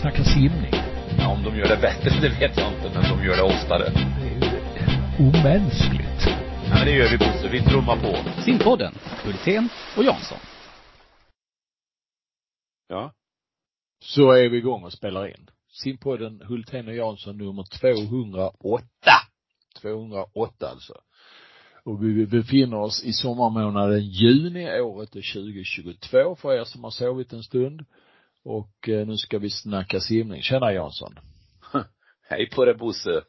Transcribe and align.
snacka 0.00 0.24
simning. 0.24 0.72
Ja, 1.18 1.28
om 1.28 1.42
de 1.42 1.56
gör 1.56 1.68
det 1.68 1.76
bättre, 1.76 2.10
det 2.20 2.28
vet 2.28 2.56
jag 2.56 2.72
inte, 2.72 2.90
men 2.94 3.02
de 3.02 3.24
gör 3.24 3.36
det 3.36 3.42
oftare. 3.42 3.84
Det 3.94 4.28
är 4.28 4.40
ju 4.40 5.28
omänskligt. 5.28 6.22
Ja, 6.68 6.74
men 6.74 6.84
det 6.84 6.92
gör 6.92 7.10
vi 7.10 7.18
Bosse, 7.18 7.48
vi 7.48 7.62
trummar 7.62 7.96
på. 7.96 8.42
Simpodden, 8.42 8.94
Hultén 9.24 9.68
och 9.96 10.04
Jansson. 10.04 10.38
Ja. 12.88 13.12
Så 14.02 14.32
är 14.32 14.48
vi 14.48 14.56
igång 14.56 14.84
och 14.84 14.92
spelar 14.92 15.28
in. 15.28 15.50
Simpodden 15.82 16.42
Hultén 16.44 16.88
och 16.88 16.94
Jansson 16.94 17.38
nummer 17.38 17.64
208. 17.80 18.86
208 19.80 20.68
alltså. 20.68 20.94
Och 21.84 22.04
vi 22.04 22.26
befinner 22.26 22.76
oss 22.76 23.04
i 23.04 23.12
sommarmånaden 23.12 24.00
juni, 24.00 24.80
året 24.80 25.16
är 25.16 25.34
2022 25.34 26.36
för 26.36 26.60
er 26.60 26.64
som 26.64 26.84
har 26.84 26.90
sovit 26.90 27.32
en 27.32 27.42
stund. 27.42 27.84
Och 28.44 28.88
eh, 28.88 29.06
nu 29.06 29.16
ska 29.16 29.38
vi 29.38 29.50
snacka 29.50 30.00
simning. 30.00 30.42
Tjena 30.42 30.72
Jansson. 30.72 31.14
Hej 32.28 32.50
på 32.50 32.64
dig 32.64 32.74
Bosse. 32.74 33.22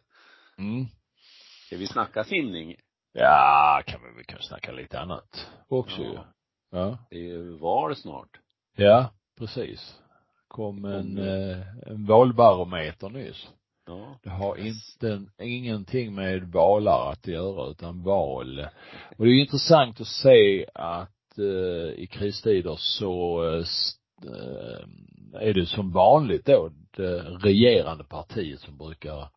Mm. 0.58 0.86
Ska 1.66 1.78
vi 1.78 1.88
snacka 1.88 2.24
simning? 2.24 2.76
Ja, 3.14 3.82
kan 3.86 4.02
vi 4.02 4.16
väl 4.16 4.26
kanske 4.26 4.48
snacka 4.48 4.72
lite 4.72 5.00
annat 5.00 5.48
också 5.68 6.02
ju. 6.02 6.14
Ja. 6.14 6.26
Ja. 6.72 6.98
Det 7.10 7.16
är 7.16 7.24
ju 7.24 7.58
val 7.58 7.96
snart. 7.96 8.30
Ja, 8.76 9.12
precis. 9.38 10.00
Kom 10.48 10.86
en, 10.86 11.18
eh, 11.18 11.58
en 11.88 12.06
valbarometer 12.06 13.10
nyss. 13.10 13.48
Ja. 13.86 14.20
Det 14.24 14.30
har 14.30 14.58
inte, 14.58 15.22
ingenting 15.42 16.16
med 16.16 16.52
valar 16.52 17.12
att 17.12 17.28
göra 17.28 17.72
utan 17.72 18.04
val. 18.04 18.68
Och 19.18 19.26
det 19.26 19.32
är 19.32 19.42
intressant 19.42 20.02
att 20.02 20.08
se 20.08 20.66
att 20.74 21.38
eh, 21.38 22.04
i 22.04 22.08
kristider 22.12 22.76
så 22.76 23.44
är 25.34 25.54
det 25.54 25.66
som 25.66 25.92
vanligt 25.92 26.46
då 26.46 26.72
det 26.92 27.22
regerande 27.22 28.04
partiet 28.04 28.60
som 28.60 28.78
brukar 28.78 29.30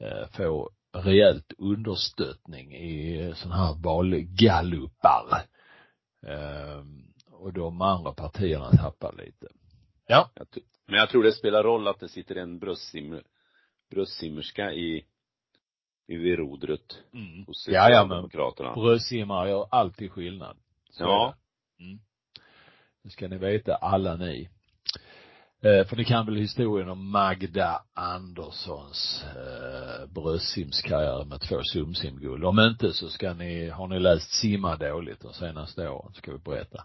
eh, 0.00 0.28
få 0.32 0.70
rejält 0.92 1.52
understöttning 1.58 2.74
i 2.74 3.32
sådana 3.36 3.66
här 3.66 3.74
valgallupar. 3.82 5.42
Eh, 6.26 6.84
och 7.30 7.52
de 7.52 7.82
andra 7.82 8.12
partierna 8.12 8.70
tappar 8.70 9.14
lite. 9.16 9.46
Ja. 10.06 10.30
Men 10.86 10.98
jag 10.98 11.08
tror 11.10 11.22
det 11.22 11.32
spelar 11.32 11.62
roll 11.62 11.88
att 11.88 12.00
det 12.00 12.08
sitter 12.08 12.36
en 12.36 12.58
bröstsim, 12.58 13.20
bröstsimmerska 13.90 14.72
i, 14.72 15.04
i 16.06 16.16
vid 16.16 16.38
rodret 16.38 16.98
Mm. 17.12 17.44
hos 17.46 17.68
Ja, 17.68 17.90
ja, 17.90 18.06
men 18.06 18.28
brödsimmare 18.74 19.50
gör 19.50 19.68
alltid 19.70 20.10
skillnad. 20.12 20.56
Så 20.90 21.02
Ja. 21.02 21.34
Mm. 21.80 22.00
Det 23.04 23.10
ska 23.10 23.28
ni 23.28 23.38
veta 23.38 23.74
alla 23.74 24.16
ni. 24.16 24.48
Eh, 25.62 25.86
för 25.86 25.96
ni 25.96 26.04
kan 26.04 26.26
väl 26.26 26.36
historien 26.36 26.88
om 26.88 27.10
Magda 27.10 27.82
Anderssons 27.94 29.24
eh, 29.36 30.06
bröstsimskarriär 30.06 31.24
med 31.24 31.40
två 31.40 31.62
sumsimguld. 31.62 32.44
Om 32.44 32.60
inte 32.60 32.92
så 32.92 33.08
ska 33.08 33.34
ni, 33.34 33.68
har 33.68 33.88
ni 33.88 34.00
läst 34.00 34.32
Simma 34.32 34.76
dåligt 34.76 35.20
de 35.20 35.32
senaste 35.32 35.88
åren, 35.88 36.12
ska 36.14 36.32
vi 36.32 36.38
berätta. 36.38 36.84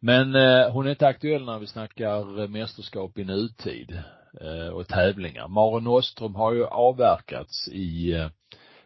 Men 0.00 0.34
eh, 0.34 0.70
hon 0.70 0.86
är 0.86 0.90
inte 0.90 1.06
aktuell 1.06 1.44
när 1.44 1.58
vi 1.58 1.66
snackar 1.66 2.48
mästerskap 2.48 3.18
i 3.18 3.24
nutid 3.24 4.02
eh, 4.40 4.68
och 4.68 4.88
tävlingar. 4.88 5.48
Mare 5.48 5.80
Nostrum 5.80 6.34
har 6.34 6.52
ju 6.52 6.64
avverkats 6.64 7.68
i 7.68 8.12
eh, 8.12 8.28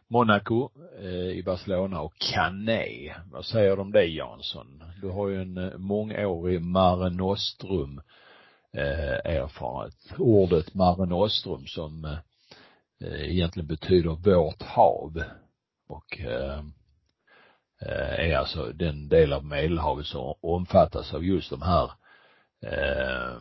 Monaco, 0.08 0.70
eh, 0.98 1.30
i 1.38 1.42
Barcelona 1.42 2.00
och 2.00 2.14
Canet. 2.18 3.12
Vad 3.30 3.44
säger 3.44 3.76
du 3.76 3.82
om 3.82 3.92
det 3.92 4.04
Jansson? 4.04 4.82
Du 5.00 5.08
har 5.08 5.28
ju 5.28 5.42
en 5.42 5.58
eh, 5.58 5.78
mångårig 5.78 6.60
Mare 6.62 7.10
Nostrum 7.10 8.00
eh, 8.72 9.34
erfarenhet. 9.36 9.94
Ordet 10.18 10.74
Mare 10.74 11.06
Nostrum 11.06 11.66
som 11.66 12.04
eh, 12.04 12.18
eh 13.00 13.30
egentligen 13.30 13.66
betyder 13.66 14.10
vårt 14.10 14.62
hav 14.62 15.22
och 15.88 16.20
eh, 16.20 16.58
eh, 17.80 18.30
är 18.30 18.36
alltså 18.36 18.72
den 18.72 19.08
del 19.08 19.32
av 19.32 19.44
Medelhavet 19.44 20.06
som 20.06 20.34
omfattas 20.40 21.14
av 21.14 21.24
just 21.24 21.50
de 21.50 21.62
här 21.62 21.90
eh, 22.62 23.36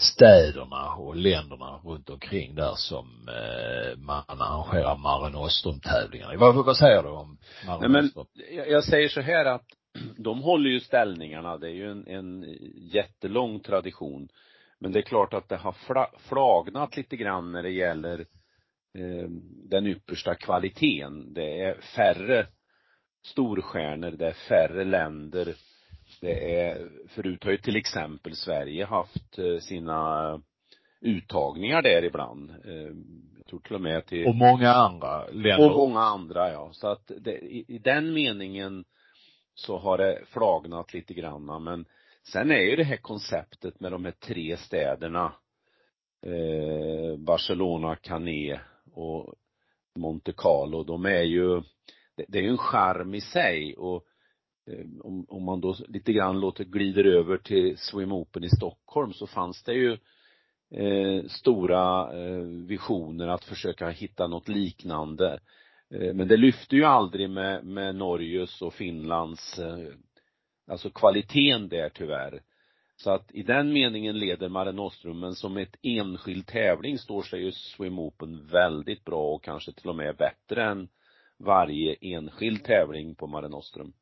städerna 0.00 0.94
och 0.94 1.16
länderna 1.16 1.80
runt 1.84 2.10
omkring 2.10 2.54
där 2.54 2.74
som 2.76 3.28
eh, 3.28 3.98
man 3.98 4.24
arrangerar 4.26 4.96
Mare 4.96 5.30
Nostrum-tävlingar. 5.30 6.36
Vad, 6.36 6.54
vad 6.54 6.76
säger 6.76 7.02
du 7.02 7.08
om 7.08 7.38
Mare 7.66 7.80
Nej 7.80 7.88
men, 7.88 8.10
jag, 8.56 8.70
jag 8.70 8.84
säger 8.84 9.08
så 9.08 9.20
här 9.20 9.44
att 9.44 9.66
de 10.16 10.42
håller 10.42 10.70
ju 10.70 10.80
ställningarna. 10.80 11.58
Det 11.58 11.68
är 11.68 11.74
ju 11.74 11.90
en, 11.90 12.06
en 12.06 12.56
jättelång 12.92 13.60
tradition. 13.60 14.28
Men 14.78 14.92
det 14.92 14.98
är 14.98 15.02
klart 15.02 15.34
att 15.34 15.48
det 15.48 15.56
har 15.56 15.72
fla, 15.72 16.10
flagnat 16.18 16.96
lite 16.96 17.16
grann 17.16 17.52
när 17.52 17.62
det 17.62 17.70
gäller 17.70 18.20
eh, 18.98 19.28
den 19.70 19.86
yppersta 19.86 20.34
kvaliteten. 20.34 21.34
Det 21.34 21.62
är 21.62 21.80
färre 21.80 22.46
storstjärnor, 23.26 24.10
det 24.10 24.26
är 24.26 24.32
färre 24.48 24.84
länder. 24.84 25.54
Det 26.20 26.60
är, 26.60 26.88
förut 27.08 27.44
har 27.44 27.50
ju 27.50 27.58
till 27.58 27.76
exempel 27.76 28.36
Sverige 28.36 28.84
haft 28.84 29.38
eh, 29.38 29.58
sina 29.58 30.42
uttagningar 31.00 31.82
där 31.82 32.04
ibland. 32.04 32.50
Eh, 32.50 32.92
jag 33.36 33.46
tror 33.46 33.60
till 33.60 33.74
och 33.74 33.80
med 33.80 34.06
till 34.06 34.26
Och 34.26 34.34
många 34.34 34.70
andra 34.70 35.26
länder. 35.26 35.70
och 35.70 35.76
många 35.76 36.00
andra 36.00 36.52
ja. 36.52 36.70
Så 36.72 36.88
att 36.88 37.10
det, 37.20 37.38
i, 37.38 37.64
i 37.68 37.78
den 37.78 38.12
meningen 38.14 38.84
så 39.54 39.78
har 39.78 39.98
det 39.98 40.22
flagnat 40.26 40.94
lite 40.94 41.14
granna 41.14 41.58
men 41.58 41.84
sen 42.32 42.50
är 42.50 42.60
ju 42.60 42.76
det 42.76 42.84
här 42.84 42.96
konceptet 42.96 43.80
med 43.80 43.92
de 43.92 44.04
här 44.04 44.12
tre 44.12 44.56
städerna 44.56 45.32
eh, 46.26 47.16
Barcelona, 47.18 47.96
Canet 47.96 48.60
och 48.94 49.34
Monte 49.98 50.32
Carlo, 50.32 50.84
de 50.84 51.06
är 51.06 51.22
ju 51.22 51.62
det, 52.16 52.24
det 52.28 52.38
är 52.38 52.42
ju 52.42 52.48
en 52.48 52.58
charm 52.58 53.14
i 53.14 53.20
sig 53.20 53.76
och 53.76 54.04
Eh, 54.66 54.86
om, 55.00 55.26
om 55.28 55.44
man 55.44 55.60
då 55.60 55.76
lite 55.88 56.12
grann 56.12 56.40
låter 56.40 56.64
glider 56.64 57.04
över 57.04 57.36
till 57.36 57.78
Swim 57.78 58.12
Open 58.12 58.44
i 58.44 58.48
Stockholm 58.48 59.12
så 59.12 59.26
fanns 59.26 59.62
det 59.62 59.74
ju 59.74 59.92
eh, 60.74 61.24
stora 61.28 62.12
eh, 62.18 62.42
visioner 62.44 63.28
att 63.28 63.44
försöka 63.44 63.88
hitta 63.88 64.26
något 64.26 64.48
liknande. 64.48 65.40
Eh, 65.94 66.14
men 66.14 66.28
det 66.28 66.36
lyfte 66.36 66.76
ju 66.76 66.84
aldrig 66.84 67.30
med, 67.30 67.64
med 67.64 67.94
Norges 67.94 68.62
och 68.62 68.74
Finlands, 68.74 69.58
eh, 69.58 69.94
alltså 70.70 70.90
kvaliteten 70.90 71.68
där 71.68 71.88
tyvärr. 71.88 72.42
Så 72.96 73.10
att 73.10 73.34
i 73.34 73.42
den 73.42 73.72
meningen 73.72 74.18
leder 74.18 74.48
Mare 74.48 74.72
Nostrum, 74.72 75.20
men 75.20 75.34
som 75.34 75.56
ett 75.56 75.76
enskild 75.82 76.46
tävling 76.46 76.98
står 76.98 77.22
sig 77.22 77.42
ju 77.42 77.52
Swim 77.52 77.98
Open 77.98 78.46
väldigt 78.46 79.04
bra 79.04 79.34
och 79.34 79.44
kanske 79.44 79.72
till 79.72 79.88
och 79.88 79.96
med 79.96 80.16
bättre 80.16 80.64
än 80.64 80.88
varje 81.38 81.96
enskild 82.00 82.64
tävling 82.64 83.14
på 83.14 83.26
Mare 83.26 83.48
Nostrum. 83.48 83.92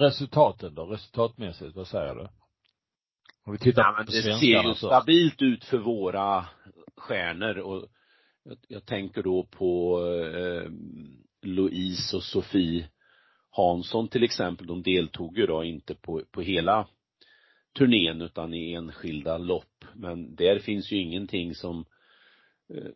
Resultaten 0.00 0.74
då? 0.74 0.86
Resultatmässigt, 0.86 1.76
vad 1.76 1.86
säger 1.86 2.14
du? 2.14 2.28
Om 3.44 3.52
vi 3.52 3.58
tittar 3.58 3.82
Ja, 3.82 3.94
men 3.96 4.06
på 4.06 4.12
det 4.12 4.22
ser 4.22 4.68
ju 4.68 4.74
stabilt 4.74 5.42
ut 5.42 5.64
för 5.64 5.78
våra 5.78 6.46
stjärnor 6.96 7.58
och 7.58 7.88
jag, 8.42 8.58
jag 8.68 8.86
tänker 8.86 9.22
då 9.22 9.44
på 9.44 10.00
eh, 10.06 10.70
Louise 11.42 12.16
och 12.16 12.22
Sofie 12.22 12.88
Hansson 13.50 14.08
till 14.08 14.22
exempel, 14.22 14.66
de 14.66 14.82
deltog 14.82 15.38
ju 15.38 15.46
då 15.46 15.64
inte 15.64 15.94
på, 15.94 16.22
på 16.30 16.40
hela 16.40 16.88
turnén 17.78 18.22
utan 18.22 18.54
i 18.54 18.72
enskilda 18.72 19.38
lopp. 19.38 19.84
Men 19.94 20.34
där 20.34 20.58
finns 20.58 20.92
ju 20.92 20.96
ingenting 20.96 21.54
som 21.54 21.84
eh, 22.74 22.90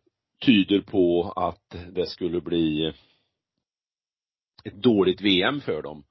tyder 0.45 0.81
på 0.81 1.33
att 1.35 1.75
det 1.91 2.05
skulle 2.05 2.41
bli 2.41 2.93
ett 4.63 4.81
dåligt 4.83 5.21
VM 5.21 5.61
för 5.61 5.81
dem. 5.81 6.03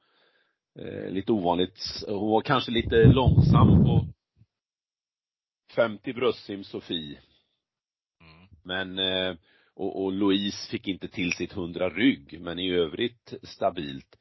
Eh, 0.78 1.10
lite 1.10 1.32
ovanligt, 1.32 2.04
hon 2.06 2.30
var 2.30 2.40
kanske 2.40 2.70
lite 2.70 3.04
långsam 3.04 3.84
på 3.84 4.06
50 5.74 6.12
bröstsim 6.12 6.64
Sofie. 6.64 7.20
Mm. 8.20 8.48
Men, 8.62 8.98
eh, 8.98 9.36
och, 9.74 10.04
och 10.04 10.12
Louise 10.12 10.70
fick 10.70 10.88
inte 10.88 11.08
till 11.08 11.32
sitt 11.32 11.52
100 11.52 11.90
rygg, 11.90 12.40
men 12.40 12.58
i 12.58 12.70
övrigt 12.70 13.34
stabilt. 13.42 14.18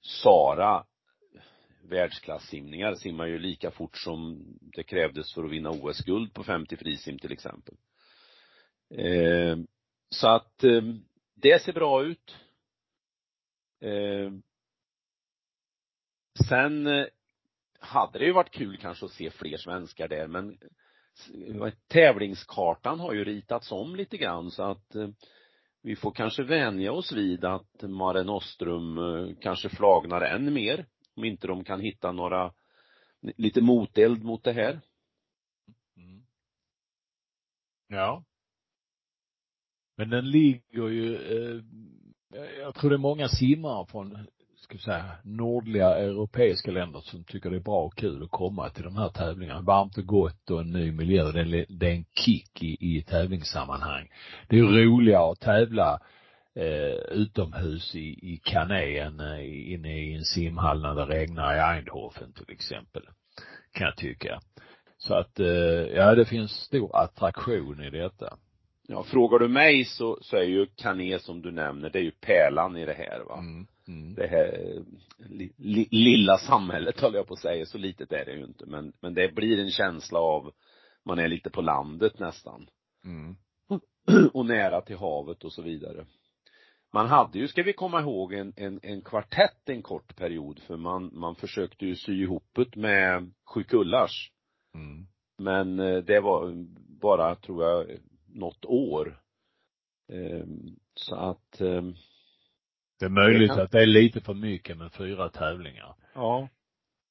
Sara, 0.00 0.84
världsklassimningar, 1.82 2.94
simmar 2.94 3.26
ju 3.26 3.38
lika 3.38 3.70
fort 3.70 3.96
som 3.96 4.44
det 4.60 4.82
krävdes 4.82 5.34
för 5.34 5.44
att 5.44 5.50
vinna 5.50 5.70
OS-guld 5.70 6.34
på 6.34 6.44
50 6.44 6.76
frisim 6.76 7.18
till 7.18 7.32
exempel. 7.32 7.74
Eh, 8.94 9.56
så 10.10 10.28
att 10.28 10.64
eh, 10.64 10.82
det 11.34 11.62
ser 11.62 11.72
bra 11.72 12.04
ut. 12.04 12.36
Eh, 13.80 14.32
sen 16.48 16.86
eh, 16.86 17.06
hade 17.78 18.18
det 18.18 18.24
ju 18.24 18.32
varit 18.32 18.50
kul 18.50 18.76
kanske 18.76 19.06
att 19.06 19.12
se 19.12 19.30
fler 19.30 19.56
svenskar 19.56 20.08
där 20.08 20.26
men 20.26 20.58
tävlingskartan 21.88 23.00
har 23.00 23.12
ju 23.12 23.24
ritats 23.24 23.72
om 23.72 23.96
lite 23.96 24.16
grann 24.16 24.50
så 24.50 24.62
att 24.62 24.94
eh, 24.94 25.08
vi 25.82 25.96
får 25.96 26.10
kanske 26.10 26.42
vänja 26.42 26.92
oss 26.92 27.12
vid 27.12 27.44
att 27.44 27.82
Mare 27.82 28.22
Nostrum 28.22 28.98
eh, 28.98 29.36
kanske 29.40 29.68
flagnar 29.68 30.20
än 30.20 30.52
mer 30.52 30.86
om 31.16 31.24
inte 31.24 31.46
de 31.46 31.64
kan 31.64 31.80
hitta 31.80 32.12
några 32.12 32.52
lite 33.36 33.60
moteld 33.60 34.24
mot 34.24 34.44
det 34.44 34.52
här. 34.52 34.80
Mm. 35.96 36.26
Ja. 37.88 38.24
Men 39.96 40.10
den 40.10 40.30
ligger 40.30 40.88
ju, 40.88 41.14
eh, 41.16 41.62
jag 42.58 42.74
tror 42.74 42.90
det 42.90 42.96
är 42.96 42.98
många 42.98 43.28
simmare 43.28 43.86
från, 43.86 44.26
ska 44.64 44.74
vi 44.74 44.80
säga, 44.80 45.04
nordliga 45.22 45.94
europeiska 45.94 46.70
länder 46.70 47.00
som 47.00 47.24
tycker 47.24 47.50
det 47.50 47.56
är 47.56 47.60
bra 47.60 47.84
och 47.84 47.96
kul 47.96 48.22
att 48.22 48.30
komma 48.30 48.70
till 48.70 48.84
de 48.84 48.96
här 48.96 49.08
tävlingarna. 49.08 49.60
Varmt 49.60 49.98
och 49.98 50.06
gott 50.06 50.50
och 50.50 50.60
en 50.60 50.70
ny 50.70 50.92
miljö. 50.92 51.32
Det 51.32 51.40
är, 51.40 51.66
det 51.68 51.86
är 51.86 51.94
en 51.94 52.04
kick 52.14 52.62
i, 52.62 52.96
i 52.96 53.02
tävlingssammanhang. 53.02 54.08
Det 54.48 54.58
är 54.58 54.62
roligare 54.62 55.32
att 55.32 55.40
tävla 55.40 56.00
eh, 56.56 57.16
utomhus 57.18 57.94
i, 57.94 58.32
i 58.32 58.40
kanén 58.44 59.20
eh, 59.20 59.72
inne 59.72 59.98
i 59.98 60.14
en 60.14 60.24
simhall 60.24 60.82
när 60.82 60.94
det 60.94 61.06
regnar 61.06 61.54
i 61.54 61.76
Eindhoven 61.76 62.32
till 62.32 62.54
exempel. 62.54 63.02
Kan 63.72 63.86
jag 63.86 63.96
tycka. 63.96 64.40
Så 64.98 65.14
att, 65.14 65.40
eh, 65.40 65.46
ja 65.96 66.14
det 66.14 66.24
finns 66.24 66.50
stor 66.50 66.96
attraktion 66.96 67.84
i 67.84 67.90
detta. 67.90 68.36
Ja, 68.88 69.04
frågar 69.04 69.38
du 69.38 69.48
mig 69.48 69.84
så, 69.84 70.18
så 70.20 70.36
är 70.36 70.42
ju 70.42 70.66
kané 70.66 71.18
som 71.18 71.42
du 71.42 71.52
nämner, 71.52 71.90
det 71.90 71.98
är 71.98 72.02
ju 72.02 72.10
pärlan 72.10 72.76
i 72.76 72.84
det 72.84 72.92
här 72.92 73.20
va. 73.28 73.38
Mm. 73.38 73.66
Mm. 73.88 74.14
Det 74.14 74.26
här 74.26 74.82
li, 75.18 75.52
li, 75.56 75.88
lilla 75.90 76.38
samhället 76.38 77.00
höll 77.00 77.14
jag 77.14 77.26
på 77.26 77.34
att 77.34 77.40
säga, 77.40 77.66
så 77.66 77.78
litet 77.78 78.12
är 78.12 78.24
det 78.24 78.32
ju 78.32 78.44
inte 78.44 78.66
men, 78.66 78.92
men 79.00 79.14
det 79.14 79.34
blir 79.34 79.58
en 79.58 79.70
känsla 79.70 80.18
av, 80.18 80.52
man 81.04 81.18
är 81.18 81.28
lite 81.28 81.50
på 81.50 81.62
landet 81.62 82.18
nästan. 82.18 82.66
Mm. 83.04 83.36
och 84.32 84.46
nära 84.46 84.80
till 84.80 84.96
havet 84.96 85.44
och 85.44 85.52
så 85.52 85.62
vidare. 85.62 86.06
Man 86.92 87.06
hade 87.06 87.38
ju, 87.38 87.48
ska 87.48 87.62
vi 87.62 87.72
komma 87.72 88.00
ihåg, 88.00 88.32
en, 88.32 88.52
en, 88.56 88.80
en 88.82 89.02
kvartett 89.02 89.68
en 89.68 89.82
kort 89.82 90.16
period 90.16 90.58
för 90.58 90.76
man, 90.76 91.10
man 91.12 91.34
försökte 91.34 91.86
ju 91.86 91.96
sy 91.96 92.22
ihop 92.22 92.48
det 92.52 92.76
med 92.76 93.32
Sju 93.54 93.62
kullars. 93.64 94.30
Mm. 94.74 95.06
Men 95.38 95.80
eh, 95.80 95.96
det 95.96 96.20
var 96.20 96.52
bara, 97.00 97.34
tror 97.34 97.64
jag, 97.64 97.98
något 98.26 98.64
år. 98.64 99.20
Ehm, 100.12 100.76
Så 100.94 101.14
att, 101.14 101.60
ehm, 101.60 101.94
Det 102.98 103.04
är 103.04 103.08
möjligt 103.10 103.48
Det 103.48 103.54
kan- 103.54 103.64
att 103.64 103.70
det 103.72 103.82
är 103.82 103.86
lite 103.86 104.20
för 104.20 104.34
mycket 104.34 104.76
med 104.76 104.92
fyra 104.92 105.28
tävlingar. 105.28 105.94
ja. 106.14 106.48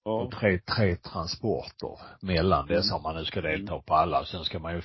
Och 0.06 0.30
Ja. 0.34 0.40
tre, 0.40 0.60
tre 0.60 0.96
transporter 0.96 1.98
mellan 2.22 2.64
Mm. 2.66 2.76
dessa 2.76 2.96
om 2.96 3.04
man 3.04 3.16
nu 3.16 3.26
ska 3.26 3.42
delta 3.42 3.80
på 3.80 3.94
alla. 3.94 4.26
Sen 4.26 4.44
ska 4.44 4.60
man 4.60 4.76
ju 4.76 4.82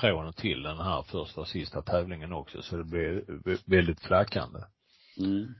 från 0.00 0.26
och 0.26 0.36
till 0.36 0.62
den 0.62 0.76
här 0.78 1.02
första 1.02 1.40
och 1.40 1.48
sista 1.48 1.82
tävlingen 1.82 2.32
också 2.32 2.62
så 2.62 2.76
det 2.76 2.84
blir 2.84 3.20
vä- 3.44 3.62
väldigt 3.66 4.00
flackande. 4.00 4.58
Mm. 5.18 5.54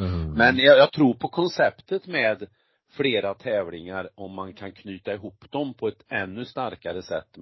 Mm. 0.00 0.32
Men 0.32 0.56
jag, 0.58 0.78
jag 0.78 0.92
tror 0.92 1.14
på 1.14 1.28
konceptet 1.28 2.06
med 2.06 2.46
flera 2.90 3.34
tävlingar 3.34 4.08
om 4.14 4.34
man 4.34 4.54
kan 4.54 4.72
knyta 4.72 5.14
ihop 5.14 5.44
dem 5.50 5.74
på 5.74 5.88
ett 5.88 6.02
ännu 6.08 6.44
starkare 6.44 7.02
sätt 7.02 7.36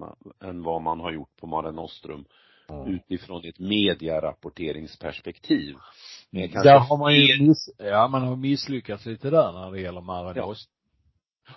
än 0.45 0.63
vad 0.63 0.83
man 0.83 1.01
har 1.01 1.13
gjort 1.13 1.37
på 1.41 1.47
Mare 1.47 1.73
Nostrum 1.73 2.25
Mm. 2.71 2.95
utifrån 2.95 3.45
ett 3.45 3.59
mediarapporteringsperspektiv. 3.59 5.77
Med 6.31 6.53
kanske 6.53 6.71
Där 6.71 6.79
har 6.79 6.97
man 6.99 7.15
ju 7.15 7.49
miss, 7.49 7.71
ja 7.79 8.09
man 8.09 8.23
har 8.23 8.37
misslyckats 8.37 9.07
lite 9.07 9.31
där 9.31 9.53
när 9.53 9.71
det 9.71 9.81
gäller 9.81 10.01
Marados. 10.01 10.69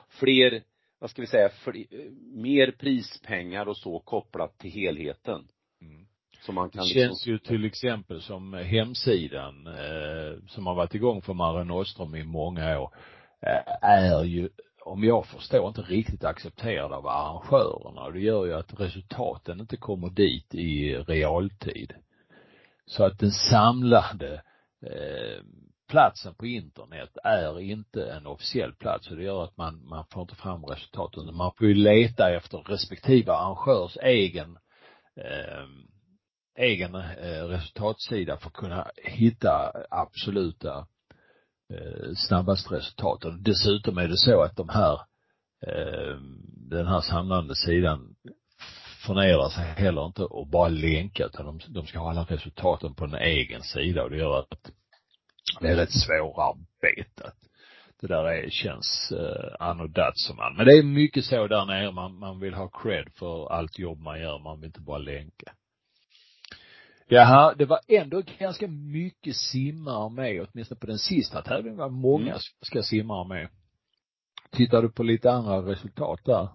fler, 0.10 0.64
vad 1.00 1.10
ska 1.10 1.22
vi 1.22 1.28
säga, 1.28 1.50
fler, 1.50 1.86
mer 2.36 2.72
prispengar 2.72 3.66
och 3.66 3.78
så 3.78 4.00
kopplat 4.00 4.58
till 4.58 4.72
helheten. 4.72 5.48
Mm. 5.82 6.06
Så 6.42 6.52
man 6.52 6.70
Det 6.70 6.78
kan 6.78 6.86
känns 6.86 7.26
liksom, 7.26 7.32
ju 7.32 7.38
till 7.38 7.66
exempel 7.66 8.22
som 8.22 8.54
hemsidan 8.54 9.68
eh, 9.68 10.48
som 10.48 10.68
har 10.68 10.76
varit 10.76 10.96
igång 10.96 11.22
för 11.22 11.34
Mare 11.34 11.64
Nostrum 11.64 12.16
i 12.16 12.24
många 12.24 12.80
år 12.80 12.94
eh, 13.42 13.90
är 13.90 14.24
ju 14.24 14.50
om 14.82 15.04
jag 15.04 15.26
förstår 15.26 15.68
inte 15.68 15.82
riktigt 15.82 16.24
accepterad 16.24 16.92
av 16.92 17.08
arrangörerna 17.08 18.02
och 18.02 18.14
det 18.14 18.20
gör 18.20 18.46
ju 18.46 18.54
att 18.54 18.80
resultaten 18.80 19.60
inte 19.60 19.78
kommer 19.78 20.10
dit 20.10 20.56
i 20.56 20.96
realtid. 20.96 21.94
Så 22.86 23.04
att 23.04 23.20
den 23.20 23.32
samlade 23.32 24.42
eh, 24.86 25.44
platsen 25.90 26.36
på 26.36 26.46
internet 26.46 27.18
är 27.24 27.60
inte 27.60 28.12
en 28.12 28.28
officiell 28.28 28.74
plats 28.74 29.10
och 29.10 29.18
det 29.18 29.24
gör 29.24 29.44
att 29.44 29.58
man, 29.58 29.88
man 29.88 30.06
får 30.12 30.22
inte 30.22 30.36
fram 30.36 30.66
resultaten. 30.66 31.36
Man 31.36 31.52
får 31.58 31.68
ju 31.68 31.74
leta 31.74 32.30
efter 32.36 32.58
respektive 32.58 33.34
arrangörs 33.34 33.98
egen 34.02 34.58
eh, 35.16 35.66
egen 36.60 36.96
eh, 36.96 37.44
resultatsida 37.44 38.38
för 38.38 38.48
att 38.48 38.54
kunna 38.54 38.92
hitta 38.96 39.72
absoluta 39.90 40.88
eh, 41.74 42.12
snabbaste 42.16 42.76
resultaten. 42.76 43.44
Dessutom 43.44 43.98
är 43.98 44.08
det 44.08 44.18
så 44.18 44.42
att 44.42 44.56
de 44.56 44.70
här 44.70 44.94
eh, 45.68 46.18
den 46.70 46.88
här 46.88 47.02
samlande 47.02 47.56
sidan 47.56 48.16
förnedrar 49.06 49.50
sig 49.50 49.64
heller 49.64 50.06
inte 50.06 50.24
och 50.24 50.48
bara 50.48 50.70
länka 50.70 51.26
utan 51.26 51.46
de, 51.46 51.60
de 51.68 51.88
ska 51.88 52.00
ha 52.00 52.10
alla 52.10 52.24
resultaten 52.24 52.96
på 52.96 53.06
en 53.06 53.16
egen 53.16 53.62
sida 53.62 54.04
och 54.04 54.10
det 54.10 54.18
gör 54.18 54.40
att 54.40 54.72
det 55.62 55.68
är 55.68 55.76
rätt 55.76 55.94
svårarbetat. 55.94 57.36
Det 58.02 58.08
där 58.08 58.26
är, 58.26 58.50
känns 58.50 59.12
eh, 59.12 59.56
anno 59.68 59.88
dazumal. 59.88 60.54
Men 60.58 60.66
det 60.66 60.78
är 60.78 60.84
mycket 60.84 61.26
så 61.26 61.48
där 61.48 61.66
nere, 61.66 61.92
man, 61.92 62.20
man 62.20 62.40
vill 62.40 62.54
ha 62.54 62.68
cred 62.68 63.08
för 63.16 63.52
allt 63.52 63.80
jobb 63.80 64.00
man 64.00 64.20
gör, 64.20 64.40
man 64.40 64.60
vill 64.60 64.68
inte 64.68 64.82
bara 64.82 64.98
länka. 64.98 65.54
Jaha, 67.08 67.54
det 67.54 67.66
var 67.66 67.80
ändå 67.88 68.22
ganska 68.40 68.68
mycket 68.68 69.36
simmare 69.36 70.10
med, 70.10 70.48
åtminstone 70.48 70.80
på 70.80 70.88
den 70.88 71.00
sista 71.00 71.42
tävlingen 71.42 71.78
var 71.78 71.90
många 71.90 72.32
Mm. 72.32 72.40
ska 72.62 72.84
simmare 72.84 73.28
med. 73.28 73.50
Tittar 74.52 74.82
du 74.82 74.92
på 74.92 75.04
lite 75.04 75.32
andra 75.32 75.58
resultat 75.72 76.20
där? 76.26 76.48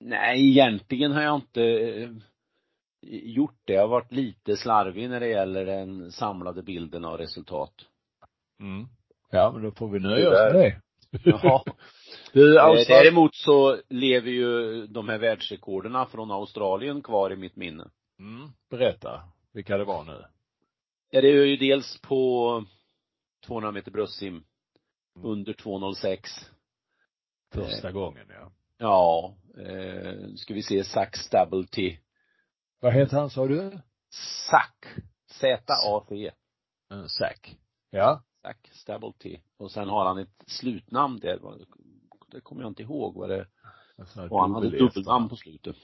Nej 0.00 0.50
egentligen 0.50 1.12
har 1.12 1.22
jag 1.22 1.34
inte 1.36 1.62
eh, 1.62 2.10
gjort 3.02 3.58
det. 3.64 3.72
Jag 3.72 3.80
har 3.80 3.88
varit 3.88 4.12
lite 4.12 4.56
slarvig 4.56 5.10
när 5.10 5.20
det 5.20 5.28
gäller 5.28 5.66
den 5.66 6.12
samlade 6.12 6.62
bilden 6.62 7.04
av 7.04 7.18
resultat. 7.18 7.74
Mm. 8.60 8.86
Ja, 9.30 9.52
men 9.52 9.62
då 9.62 9.70
får 9.70 9.88
vi 9.88 9.98
nöja 9.98 10.30
Det 10.30 10.48
oss 10.48 10.52
med 10.54 10.62
det. 10.62 10.80
Ja. 11.24 11.64
Du, 12.32 12.58
Eh, 12.58 12.64
alltså, 12.64 12.92
Däremot 12.92 13.34
så 13.34 13.78
lever 13.88 14.30
ju 14.30 14.86
de 14.86 15.08
här 15.08 15.18
världsrekorderna 15.18 16.06
från 16.06 16.30
Australien 16.30 17.02
kvar 17.02 17.32
i 17.32 17.36
mitt 17.36 17.56
minne. 17.56 17.90
mm, 18.18 18.48
berätta 18.70 19.22
vilka 19.52 19.78
det 19.78 19.84
var 19.84 20.04
nu. 20.04 20.24
Ja, 21.10 21.20
det 21.20 21.28
är 21.28 21.44
ju 21.46 21.56
dels 21.56 22.00
på 22.02 22.64
200 23.46 23.72
meter 23.72 23.90
bröstsim 23.90 24.44
under 25.22 25.52
2.06. 25.52 26.18
Första 27.54 27.92
gången, 27.92 28.26
ja. 28.28 28.52
Ja, 28.82 29.34
eh, 29.58 30.34
ska 30.36 30.54
vi 30.54 30.62
se, 30.62 30.82
Double 31.32 31.66
T. 31.66 31.98
Vad 32.80 32.92
heter 32.94 33.16
han 33.16 33.30
sa 33.30 33.46
du? 33.46 33.78
Sack. 34.50 34.86
Z-A-C. 35.30 36.30
En 36.90 37.08
Zack. 37.08 37.56
Ja. 37.90 38.22
Sack 38.42 38.70
Double 38.86 39.12
T. 39.22 39.40
Och 39.58 39.70
sen 39.70 39.88
har 39.88 40.04
han 40.06 40.18
ett 40.18 40.44
slutnamn 40.46 41.18
där, 41.20 41.38
det 42.32 42.40
kommer 42.40 42.62
jag 42.62 42.70
inte 42.70 42.82
ihåg 42.82 43.14
vad 43.14 43.28
det, 43.30 43.46
och 44.30 44.40
han 44.40 44.54
hade 44.54 44.70
dubbelnamn 44.70 45.28
på 45.28 45.36
slutet. 45.36 45.76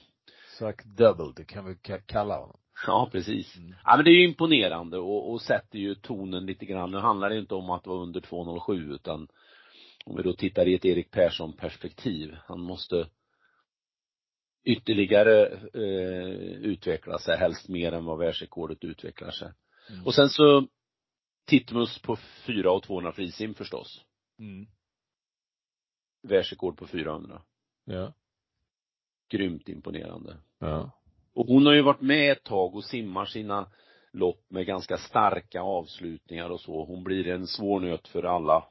Zack 0.59 0.83
Double, 0.85 1.33
det 1.35 1.45
kan 1.45 1.65
vi 1.65 1.73
ka- 1.73 2.03
kalla 2.05 2.39
honom. 2.39 2.59
Ja, 2.87 3.09
precis. 3.11 3.57
Mm. 3.57 3.75
Ja 3.85 3.95
men 3.95 4.05
det 4.05 4.11
är 4.11 4.19
ju 4.19 4.27
imponerande 4.27 4.97
och, 4.97 5.31
och 5.31 5.41
sätter 5.41 5.79
ju 5.79 5.95
tonen 5.95 6.45
lite 6.45 6.65
grann. 6.65 6.91
Nu 6.91 6.97
handlar 6.97 7.29
det 7.29 7.37
inte 7.39 7.55
om 7.55 7.69
att 7.69 7.87
vara 7.87 7.99
under 7.99 8.19
2.07 8.21 8.93
utan 8.95 9.27
om 10.07 10.15
vi 10.15 10.23
då 10.23 10.33
tittar 10.33 10.67
i 10.67 10.75
ett 10.75 10.85
Erik 10.85 11.11
Persson 11.11 11.53
perspektiv. 11.53 12.35
Han 12.45 12.61
måste 12.61 13.09
ytterligare 14.63 15.47
eh, 15.73 16.61
utveckla 16.61 17.19
sig, 17.19 17.37
helst 17.37 17.69
mer 17.69 17.91
än 17.91 18.05
vad 18.05 18.19
världsrekordet 18.19 18.83
utvecklar 18.83 19.31
sig. 19.31 19.51
Mm. 19.89 20.05
Och 20.05 20.15
sen 20.15 20.29
så 20.29 20.67
Titmus 21.45 22.01
på 22.01 22.15
4 22.45 22.71
och 22.71 22.83
200 22.83 23.11
frisim 23.11 23.53
förstås. 23.53 24.05
Mm. 24.39 24.67
Världsrekord 26.23 26.77
på 26.77 26.87
400. 26.87 27.41
Ja. 27.85 28.13
Grymt 29.29 29.69
imponerande. 29.69 30.37
Ja. 30.59 30.91
Och 31.33 31.45
hon 31.45 31.65
har 31.65 31.73
ju 31.73 31.81
varit 31.81 32.01
med 32.01 32.31
ett 32.31 32.43
tag 32.43 32.75
och 32.75 32.83
simmar 32.83 33.25
sina 33.25 33.71
lopp 34.11 34.45
med 34.49 34.65
ganska 34.65 34.97
starka 34.97 35.61
avslutningar 35.61 36.49
och 36.49 36.59
så. 36.59 36.85
Hon 36.85 37.03
blir 37.03 37.27
en 37.27 37.47
svår 37.47 37.79
nöt 37.79 38.07
för 38.07 38.23
alla. 38.23 38.69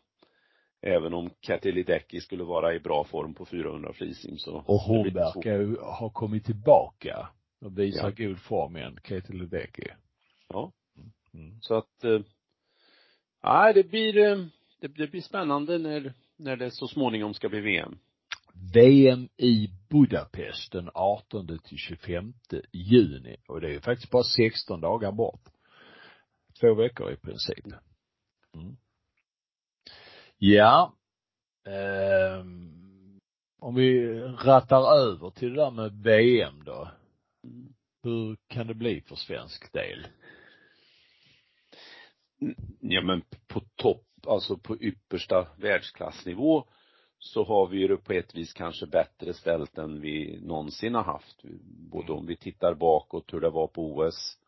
Även 0.87 1.15
om 1.15 1.31
Katja 1.41 1.73
Ledecky 1.73 2.21
skulle 2.21 2.45
vara 2.45 2.75
i 2.75 2.81
bra 2.81 3.05
form 3.05 3.35
på 3.35 3.47
400 3.47 3.93
frisim 3.93 4.39
så. 4.39 4.65
Och 4.67 4.81
hon 4.81 5.13
verkar 5.13 5.59
ju 5.61 5.77
ha 5.81 6.11
kommit 6.11 6.45
tillbaka 6.45 7.29
och 7.61 7.79
visar 7.79 8.15
Ja. 8.17 8.27
god 8.27 8.41
form 8.41 8.77
igen, 8.77 8.99
Katie 9.03 9.37
Ledecky. 9.37 9.89
Ja. 10.49 10.73
Mm. 11.35 11.61
Så 11.61 11.75
att, 11.75 12.05
eh, 12.05 12.21
nej 13.43 13.75
det 13.75 13.85
blir, 13.85 14.19
eh, 14.19 14.37
det, 14.81 14.89
det 14.89 15.07
blir 15.07 15.21
spännande 15.21 15.79
när, 15.79 16.13
när 16.37 16.57
det 16.57 16.71
så 16.71 16.89
småningom 16.89 17.35
ska 17.35 17.49
bli 17.49 17.61
VM. 17.61 17.99
VM 18.75 19.29
i 19.37 19.69
Budapest 19.91 20.73
den 20.73 20.91
18 20.95 21.59
till 21.65 21.79
25 21.79 22.33
juni 22.73 23.37
och 23.49 23.61
det 23.61 23.69
är 23.69 23.73
ju 23.73 23.81
faktiskt 23.81 24.11
bara 24.11 24.23
16 24.23 24.81
dagar 24.81 25.13
bort. 25.13 25.43
Två 26.61 26.75
veckor 26.75 27.13
i 27.13 27.17
princip. 27.17 27.67
Mm. 28.55 28.77
Ja. 30.39 30.97
Eh, 31.67 32.45
om 33.59 33.75
vi 33.75 34.21
rattar 34.21 34.97
över 34.97 35.31
till 35.31 35.55
det 35.55 35.61
där 35.61 35.71
med 35.71 35.93
VM 35.93 36.65
då. 36.65 36.91
Hur 38.03 38.37
kan 38.47 38.67
det 38.67 38.75
bli 38.75 39.01
för 39.01 39.17
svensk 39.17 39.73
del? 39.73 40.07
Ja 42.81 43.03
men 43.03 43.23
på 43.49 43.61
topp, 43.77 44.07
alltså 44.27 44.57
på 44.59 44.77
yppersta 44.83 45.47
världsklassnivå 45.59 46.65
så 47.19 47.45
har 47.45 47.67
vi 47.67 47.79
ju 47.79 47.89
det 47.89 47.97
på 47.97 48.13
ett 48.13 48.35
vis 48.35 48.53
kanske 48.53 48.87
bättre 48.87 49.35
ställt 49.35 49.79
än 49.79 50.01
vi 50.01 50.41
någonsin 50.43 50.95
har 50.95 51.03
haft. 51.03 51.43
Både 51.91 52.13
om 52.13 52.27
vi 52.27 52.37
tittar 52.37 52.75
bakåt 52.75 53.33
hur 53.33 53.41
det 53.41 53.51
var 53.51 53.67
på 53.67 53.97
OS 53.97 54.39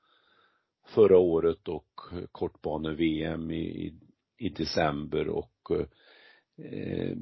förra 0.87 1.19
året 1.19 1.69
och 1.69 2.01
kortbane-VM 2.33 3.51
i, 3.51 3.87
i 3.87 3.95
i 4.39 4.49
december 4.49 5.29
och 5.29 5.71
eh, 6.59 7.17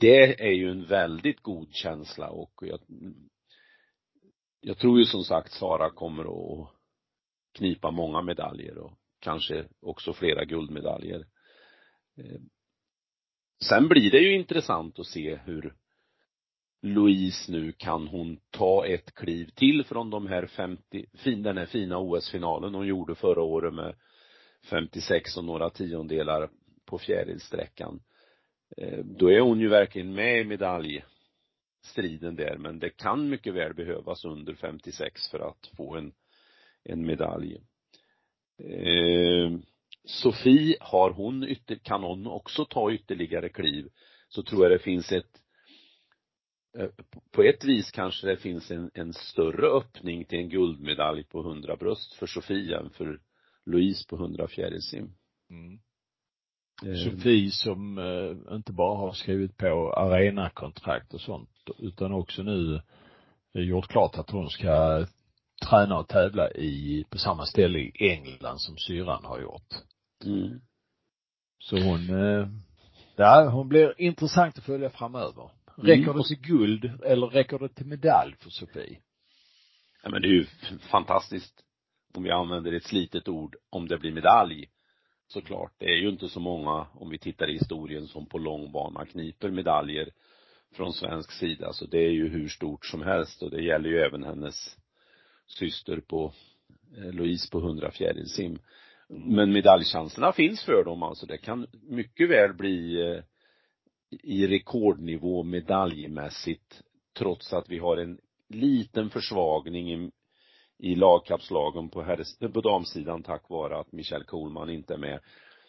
det 0.00 0.42
är 0.42 0.52
ju 0.52 0.70
en 0.70 0.86
väldigt 0.86 1.40
god 1.40 1.74
känsla 1.74 2.30
och 2.30 2.52
jag, 2.60 2.80
jag 4.60 4.78
tror 4.78 4.98
ju 4.98 5.04
som 5.04 5.24
sagt 5.24 5.52
Sara 5.52 5.90
kommer 5.90 6.24
att 6.24 6.68
knipa 7.52 7.90
många 7.90 8.22
medaljer 8.22 8.78
och 8.78 8.98
kanske 9.20 9.64
också 9.80 10.12
flera 10.12 10.44
guldmedaljer. 10.44 11.26
Eh, 12.16 12.40
sen 13.68 13.88
blir 13.88 14.10
det 14.10 14.18
ju 14.18 14.34
intressant 14.34 14.98
att 14.98 15.06
se 15.06 15.36
hur 15.36 15.74
Louise 16.82 17.52
nu 17.52 17.72
kan 17.72 18.08
hon 18.08 18.40
ta 18.50 18.86
ett 18.86 19.14
kliv 19.14 19.50
till 19.54 19.84
från 19.84 20.10
de 20.10 20.26
här 20.26 20.46
50, 20.46 21.06
den 21.24 21.58
här 21.58 21.66
fina 21.66 21.98
OS-finalen 21.98 22.74
hon 22.74 22.86
gjorde 22.86 23.14
förra 23.14 23.42
året 23.42 23.74
med 23.74 23.94
56 24.64 25.36
och 25.36 25.44
några 25.44 25.70
tiondelar 25.70 26.50
på 26.84 26.98
fjärilssträckan. 26.98 28.02
Eh, 28.76 29.04
då 29.04 29.32
är 29.32 29.40
hon 29.40 29.60
ju 29.60 29.68
verkligen 29.68 30.14
med 30.14 30.40
i 30.40 30.44
medaljstriden 30.44 32.36
där, 32.36 32.56
men 32.58 32.78
det 32.78 32.90
kan 32.90 33.28
mycket 33.28 33.54
väl 33.54 33.74
behövas 33.74 34.24
under 34.24 34.54
56 34.54 35.30
för 35.30 35.38
att 35.38 35.70
få 35.76 35.96
en, 35.96 36.12
en 36.84 37.06
medalj. 37.06 37.60
Eh, 38.58 39.58
Sofie, 40.04 40.76
har 40.80 41.10
hon 41.10 41.44
ytter, 41.44 41.74
kan 41.76 42.02
hon 42.02 42.26
också 42.26 42.64
ta 42.64 42.92
ytterligare 42.92 43.48
kliv, 43.48 43.88
så 44.28 44.42
tror 44.42 44.62
jag 44.62 44.72
det 44.72 44.78
finns 44.78 45.12
ett 45.12 45.42
eh, 46.78 46.88
på 47.30 47.42
ett 47.42 47.64
vis 47.64 47.90
kanske 47.90 48.26
det 48.26 48.36
finns 48.36 48.70
en, 48.70 48.90
en 48.94 49.12
större 49.12 49.66
öppning 49.66 50.24
till 50.24 50.38
en 50.38 50.48
guldmedalj 50.48 51.24
på 51.24 51.40
100 51.40 51.76
bröst 51.76 52.14
för 52.14 52.26
Sofie 52.26 52.78
än 52.78 52.90
för 52.90 53.20
Louise 53.68 54.08
på 54.08 54.16
100 54.16 54.48
fjärilsim. 54.48 55.14
Mm. 55.50 55.78
Eh, 56.86 56.94
Sofie 56.94 57.50
som 57.50 57.98
eh, 57.98 58.54
inte 58.54 58.72
bara 58.72 58.98
har 58.98 59.12
skrivit 59.12 59.56
på 59.56 59.92
arenakontrakt 59.92 61.14
och 61.14 61.20
sånt 61.20 61.50
utan 61.78 62.12
också 62.12 62.42
nu 62.42 62.80
gjort 63.52 63.88
klart 63.88 64.18
att 64.18 64.30
hon 64.30 64.50
ska 64.50 65.06
träna 65.68 65.98
och 65.98 66.08
tävla 66.08 66.50
i, 66.50 67.04
på 67.10 67.18
samma 67.18 67.46
ställe 67.46 67.78
i 67.78 67.92
England 67.94 68.60
som 68.60 68.76
syran 68.76 69.24
har 69.24 69.40
gjort. 69.40 69.74
Mm. 70.24 70.60
Så 71.58 71.80
hon, 71.80 72.10
eh, 72.10 72.48
ja, 73.16 73.50
hon 73.50 73.68
blir 73.68 74.00
intressant 74.00 74.58
att 74.58 74.64
följa 74.64 74.90
framöver. 74.90 75.50
Räcker 75.76 76.10
mm. 76.10 76.16
det 76.16 76.24
till 76.24 76.40
guld 76.40 77.02
eller 77.04 77.26
räcker 77.26 77.58
det 77.58 77.68
till 77.68 77.86
medalj 77.86 78.36
för 78.38 78.50
Sofie? 78.50 78.98
Ja 80.02 80.10
men 80.10 80.22
det 80.22 80.28
är 80.28 80.32
ju 80.32 80.46
fantastiskt 80.90 81.64
om 82.18 82.24
vi 82.24 82.30
använder 82.30 82.72
ett 82.72 82.84
slitet 82.84 83.28
ord, 83.28 83.56
om 83.70 83.88
det 83.88 83.98
blir 83.98 84.12
medalj 84.12 84.68
såklart. 85.28 85.72
Det 85.78 85.86
är 85.86 85.96
ju 85.96 86.08
inte 86.08 86.28
så 86.28 86.40
många, 86.40 86.86
om 86.94 87.10
vi 87.10 87.18
tittar 87.18 87.50
i 87.50 87.52
historien, 87.52 88.06
som 88.06 88.26
på 88.26 88.38
långbana 88.38 89.06
kniper 89.06 89.50
medaljer 89.50 90.10
från 90.72 90.92
svensk 90.92 91.32
sida. 91.32 91.72
Så 91.72 91.86
det 91.86 91.98
är 91.98 92.10
ju 92.10 92.28
hur 92.28 92.48
stort 92.48 92.86
som 92.86 93.02
helst 93.02 93.42
och 93.42 93.50
det 93.50 93.62
gäller 93.62 93.90
ju 93.90 93.98
även 93.98 94.24
hennes 94.24 94.76
syster 95.46 96.00
på 96.00 96.32
eh, 96.96 97.12
Louise 97.12 97.50
på 97.50 97.58
100 97.58 97.90
fjärilsim. 97.90 98.58
Men 99.08 99.52
medaljchanserna 99.52 100.32
finns 100.32 100.64
för 100.64 100.84
dem 100.84 101.02
alltså. 101.02 101.26
Det 101.26 101.38
kan 101.38 101.66
mycket 101.82 102.30
väl 102.30 102.54
bli 102.54 103.00
eh, 103.00 103.22
i 104.10 104.46
rekordnivå 104.46 105.42
medaljmässigt 105.42 106.82
trots 107.18 107.52
att 107.52 107.70
vi 107.70 107.78
har 107.78 107.96
en 107.96 108.18
liten 108.48 109.10
försvagning 109.10 110.10
i, 110.78 110.94
lagkapslagen 110.94 111.88
på, 111.88 112.02
herres, 112.02 112.38
på 112.38 112.60
damsidan 112.60 113.22
tack 113.22 113.48
vare 113.48 113.78
att 113.78 113.92
Michelle 113.92 114.24
Kohlman 114.24 114.70
inte 114.70 114.94
är 114.94 114.98
med. 114.98 115.20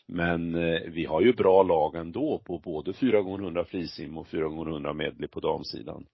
Men 0.08 0.56
eh, 0.56 0.82
vi 0.92 1.06
har 1.06 1.22
ju 1.22 1.34
bra 1.34 1.64
lag 1.64 1.96
ändå 1.96 2.42
på 2.46 2.60
både 2.60 2.94
4 2.94 3.20
x 3.20 3.28
100 3.28 3.66
frisim 3.66 4.18
och 4.18 4.28
4 4.28 4.46
x 4.46 4.54
100 4.54 4.94
medley 4.94 5.28
på 5.28 5.40
damsidan. 5.40 6.06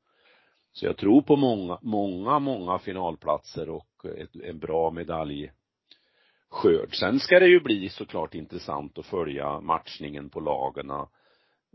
Så 0.72 0.86
jag 0.86 0.98
tror 0.98 1.22
på 1.22 1.36
många, 1.36 1.80
många, 1.82 2.40
många 2.40 2.80
finalplatser 2.80 3.70
och 3.70 4.06
ett, 4.18 4.36
en 4.36 4.60
bra 4.60 4.92
medaljskörd. 4.92 6.96
Sen 7.00 7.20
ska 7.20 7.40
det 7.40 7.48
ju 7.48 7.60
bli 7.60 7.90
såklart 7.90 8.36
intressant 8.36 8.98
att 8.98 9.06
följa 9.06 9.60
matchningen 9.60 10.30
på 10.30 10.40
lagarna. 10.40 11.08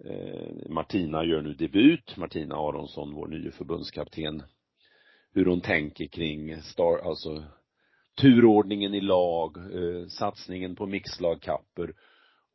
Eh, 0.04 0.68
Martina 0.68 1.24
gör 1.24 1.42
nu 1.42 1.54
debut, 1.54 2.16
Martina 2.16 2.54
Aronsson, 2.54 3.14
vår 3.14 3.26
nya 3.26 3.50
förbundskapten. 3.50 4.42
Hur 5.32 5.46
hon 5.46 5.60
tänker 5.60 6.06
kring 6.06 6.62
star, 6.62 6.98
alltså 6.98 7.44
turordningen 8.20 8.94
i 8.94 9.00
lag, 9.00 9.56
eh, 9.56 10.06
satsningen 10.06 10.76
på 10.76 10.86
mixlagkapper 10.86 11.94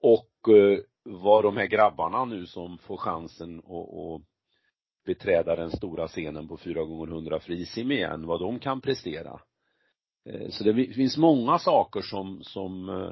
och 0.01 0.55
eh, 0.55 0.79
vad 1.03 1.43
de 1.43 1.57
här 1.57 1.65
grabbarna 1.65 2.25
nu 2.25 2.45
som 2.45 2.77
får 2.77 2.97
chansen 2.97 3.59
att 3.59 4.21
beträda 5.05 5.55
den 5.55 5.71
stora 5.71 6.07
scenen 6.07 6.47
på 6.47 6.57
4 6.57 6.83
gånger 6.83 7.07
100 7.07 7.39
frisim 7.39 7.91
igen, 7.91 8.25
vad 8.27 8.39
de 8.39 8.59
kan 8.59 8.81
prestera. 8.81 9.39
Eh, 10.29 10.49
så 10.49 10.63
det 10.63 10.93
finns 10.93 11.17
många 11.17 11.59
saker 11.59 12.01
som, 12.01 12.43
som 12.43 12.89
eh, 12.89 13.11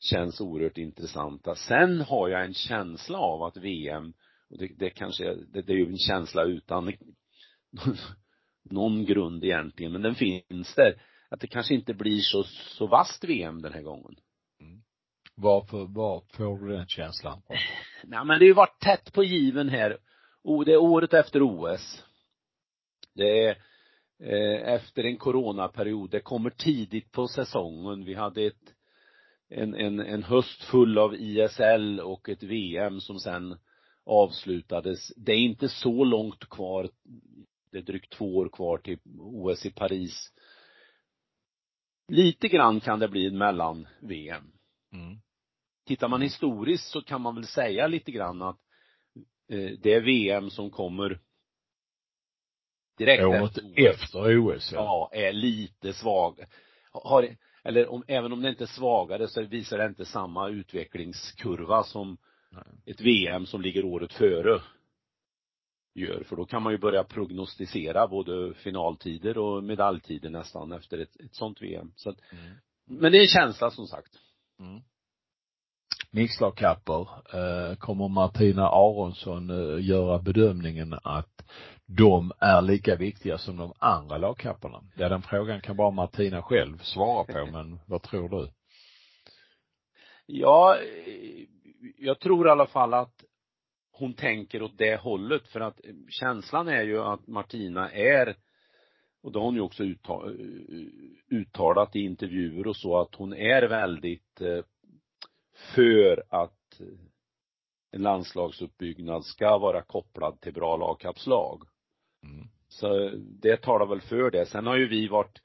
känns 0.00 0.40
oerhört 0.40 0.78
intressanta. 0.78 1.54
Sen 1.54 2.00
har 2.00 2.28
jag 2.28 2.44
en 2.44 2.54
känsla 2.54 3.18
av 3.18 3.42
att 3.42 3.56
VM, 3.56 4.12
och 4.50 4.58
det, 4.58 4.68
det 4.78 4.90
kanske, 4.90 5.34
det, 5.34 5.62
det 5.62 5.72
är 5.72 5.76
ju 5.76 5.86
en 5.86 5.98
känsla 5.98 6.44
utan 6.44 6.92
någon 8.64 9.04
grund 9.04 9.44
egentligen, 9.44 9.92
men 9.92 10.02
den 10.02 10.14
finns 10.14 10.74
där, 10.74 11.02
att 11.28 11.40
det 11.40 11.46
kanske 11.46 11.74
inte 11.74 11.94
blir 11.94 12.20
så, 12.20 12.42
så 12.44 12.86
vast 12.86 13.24
VM 13.24 13.62
den 13.62 13.72
här 13.72 13.82
gången. 13.82 14.14
Mm. 14.60 14.82
Varför, 15.34 15.84
var 15.84 16.22
får 16.32 16.58
du 16.58 16.76
den 16.76 16.86
känslan? 16.86 17.42
Nej 18.04 18.24
men 18.24 18.38
det 18.38 18.44
har 18.44 18.48
ju 18.48 18.52
varit 18.52 18.80
tätt 18.80 19.12
på 19.12 19.24
given 19.24 19.68
här 19.68 19.98
det 20.66 20.72
är 20.72 20.76
året 20.76 21.14
efter 21.14 21.42
OS. 21.42 22.04
Det 23.14 23.46
är 23.46 23.58
eh, 24.22 24.74
efter 24.74 25.04
en 25.04 25.16
coronaperiod. 25.16 26.10
Det 26.10 26.20
kommer 26.20 26.50
tidigt 26.50 27.12
på 27.12 27.28
säsongen. 27.28 28.04
Vi 28.04 28.14
hade 28.14 28.42
ett, 28.42 28.74
en, 29.48 29.74
en, 29.74 30.00
en 30.00 30.22
höst 30.22 30.64
full 30.64 30.98
av 30.98 31.14
ISL 31.14 32.00
och 32.00 32.28
ett 32.28 32.42
VM 32.42 33.00
som 33.00 33.18
sen 33.18 33.58
avslutades. 34.06 35.14
Det 35.16 35.32
är 35.32 35.38
inte 35.38 35.68
så 35.68 36.04
långt 36.04 36.48
kvar. 36.48 36.88
Det 37.74 37.80
är 37.80 37.82
drygt 37.82 38.12
två 38.12 38.36
år 38.36 38.48
kvar 38.48 38.78
till 38.78 38.98
OS 39.18 39.66
i 39.66 39.70
Paris. 39.70 40.32
Lite 42.08 42.48
grann 42.48 42.80
kan 42.80 42.98
det 42.98 43.08
bli 43.08 43.30
mellan 43.30 43.86
VM. 44.00 44.52
Mm. 44.92 45.18
Tittar 45.86 46.08
man 46.08 46.22
historiskt 46.22 46.90
så 46.90 47.02
kan 47.02 47.20
man 47.20 47.34
väl 47.34 47.46
säga 47.46 47.86
lite 47.86 48.12
grann 48.12 48.42
att 48.42 48.60
Eh, 49.48 49.70
det 49.82 50.00
VM 50.00 50.50
som 50.50 50.70
kommer 50.70 51.20
direkt 52.98 53.24
Året 53.24 53.58
efter, 53.58 53.90
efter 53.90 54.38
OS 54.38 54.72
ja. 54.72 54.78
ja, 55.12 55.18
är 55.18 55.32
lite 55.32 55.92
svag. 55.92 56.44
Har, 56.92 57.36
eller 57.64 57.88
om, 57.88 58.04
även 58.08 58.32
om 58.32 58.42
det 58.42 58.48
inte 58.48 58.64
är 58.64 58.66
svagare 58.66 59.28
så 59.28 59.42
visar 59.42 59.78
det 59.78 59.86
inte 59.86 60.04
samma 60.04 60.48
utvecklingskurva 60.48 61.82
som 61.82 62.16
Nej. 62.50 62.64
ett 62.86 63.00
VM 63.00 63.46
som 63.46 63.62
ligger 63.62 63.84
året 63.84 64.12
före 64.12 64.60
gör, 65.94 66.24
för 66.24 66.36
då 66.36 66.44
kan 66.44 66.62
man 66.62 66.72
ju 66.72 66.78
börja 66.78 67.04
prognostisera 67.04 68.08
både 68.08 68.54
finaltider 68.54 69.38
och 69.38 69.64
medaljtider 69.64 70.30
nästan 70.30 70.72
efter 70.72 70.98
ett, 70.98 71.20
ett 71.20 71.34
sånt 71.34 71.62
VM. 71.62 71.92
Så 71.96 72.10
att, 72.10 72.16
mm. 72.32 72.54
men 72.86 73.12
det 73.12 73.18
är 73.18 73.22
en 73.22 73.28
känsla 73.28 73.70
som 73.70 73.86
sagt. 73.86 74.12
Mm 74.60 74.80
mixlagkappor, 76.14 77.08
eh, 77.32 77.76
kommer 77.76 78.08
Martina 78.08 78.68
Aronsson 78.68 79.50
eh, 79.50 79.86
göra 79.86 80.18
bedömningen 80.18 80.94
att 81.02 81.44
de 81.86 82.32
är 82.38 82.62
lika 82.62 82.96
viktiga 82.96 83.38
som 83.38 83.56
de 83.56 83.72
andra 83.78 84.18
lagkapporna? 84.18 84.82
Ja, 84.96 85.08
den 85.08 85.22
frågan 85.22 85.60
kan 85.60 85.76
bara 85.76 85.90
Martina 85.90 86.42
själv 86.42 86.78
svara 86.78 87.24
på, 87.24 87.46
men 87.52 87.80
vad 87.86 88.02
tror 88.02 88.28
du? 88.28 88.50
Ja, 90.26 90.76
jag 91.98 92.20
tror 92.20 92.46
i 92.46 92.50
alla 92.50 92.66
fall 92.66 92.94
att 92.94 93.24
hon 93.96 94.14
tänker 94.14 94.62
åt 94.62 94.78
det 94.78 95.00
hållet 95.00 95.48
för 95.48 95.60
att 95.60 95.80
känslan 96.08 96.68
är 96.68 96.82
ju 96.82 96.98
att 96.98 97.26
Martina 97.26 97.90
är 97.90 98.36
och 99.22 99.32
det 99.32 99.38
har 99.38 99.46
hon 99.46 99.54
ju 99.54 99.60
också 99.60 99.84
uttalat 101.30 101.96
i 101.96 102.00
intervjuer 102.00 102.66
och 102.66 102.76
så 102.76 103.00
att 103.00 103.14
hon 103.14 103.34
är 103.34 103.62
väldigt 103.68 104.40
eh, 104.40 104.64
för 105.74 106.24
att 106.28 106.80
en 107.92 108.02
landslagsuppbyggnad 108.02 109.24
ska 109.24 109.58
vara 109.58 109.82
kopplad 109.82 110.40
till 110.40 110.52
bra 110.52 110.76
lagkapslag. 110.76 111.62
Mm. 112.22 112.48
Så 112.68 113.10
det 113.16 113.56
talar 113.62 113.86
väl 113.86 114.00
för 114.00 114.30
det. 114.30 114.46
Sen 114.46 114.66
har 114.66 114.76
ju 114.76 114.88
vi 114.88 115.08
varit, 115.08 115.42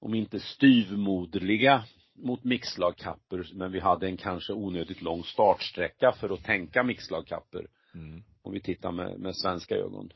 om 0.00 0.14
inte 0.14 0.40
styvmoderliga 0.40 1.84
mot 2.14 2.44
mixlagkapper, 2.44 3.50
men 3.54 3.72
vi 3.72 3.80
hade 3.80 4.06
en 4.06 4.16
kanske 4.16 4.52
onödigt 4.52 5.02
lång 5.02 5.24
startsträcka 5.24 6.12
för 6.12 6.30
att 6.30 6.44
tänka 6.44 6.82
mixlagkapper. 6.82 7.66
Mm. 7.96 8.22
Om 8.42 8.52
vi 8.52 8.60
tittar 8.60 8.92
med, 8.92 9.18
med 9.20 9.36
svenska 9.36 9.74
ögon. 9.74 10.10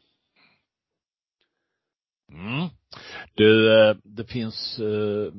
Mm. 2.33 2.69
Du, 3.35 3.81
eh, 3.81 3.97
det 4.05 4.25
finns, 4.25 4.79
eh, 4.79 5.33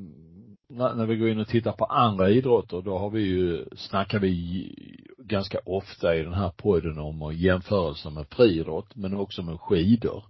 när 0.70 1.06
vi 1.06 1.18
går 1.18 1.30
in 1.30 1.40
och 1.40 1.48
tittar 1.48 1.72
på 1.72 1.86
andra 1.86 2.30
idrotter, 2.30 2.82
då 2.82 2.98
har 2.98 3.10
vi 3.10 3.22
ju, 3.22 3.66
snackar 3.76 4.20
vi 4.20 4.76
ganska 5.18 5.60
ofta 5.66 6.16
i 6.16 6.24
den 6.24 6.34
här 6.34 6.50
podden 6.50 7.00
om 7.00 7.34
jämförelser 7.36 8.10
med 8.10 8.28
friidrott, 8.28 8.96
men 8.96 9.14
också 9.14 9.44
med 9.44 9.60
skidor. 9.60 10.24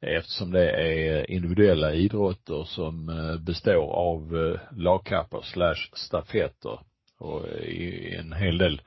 Eftersom 0.00 0.52
det 0.52 0.70
är 0.70 1.30
individuella 1.30 1.94
idrotter 1.94 2.64
som 2.64 3.08
eh, 3.08 3.38
består 3.38 3.92
av 3.92 4.56
lagkappor 4.76 5.42
slash 5.42 5.90
stafetter 5.92 6.80
och 7.18 7.48
i 7.48 8.14
en 8.14 8.32
hel 8.32 8.58
del 8.58 8.80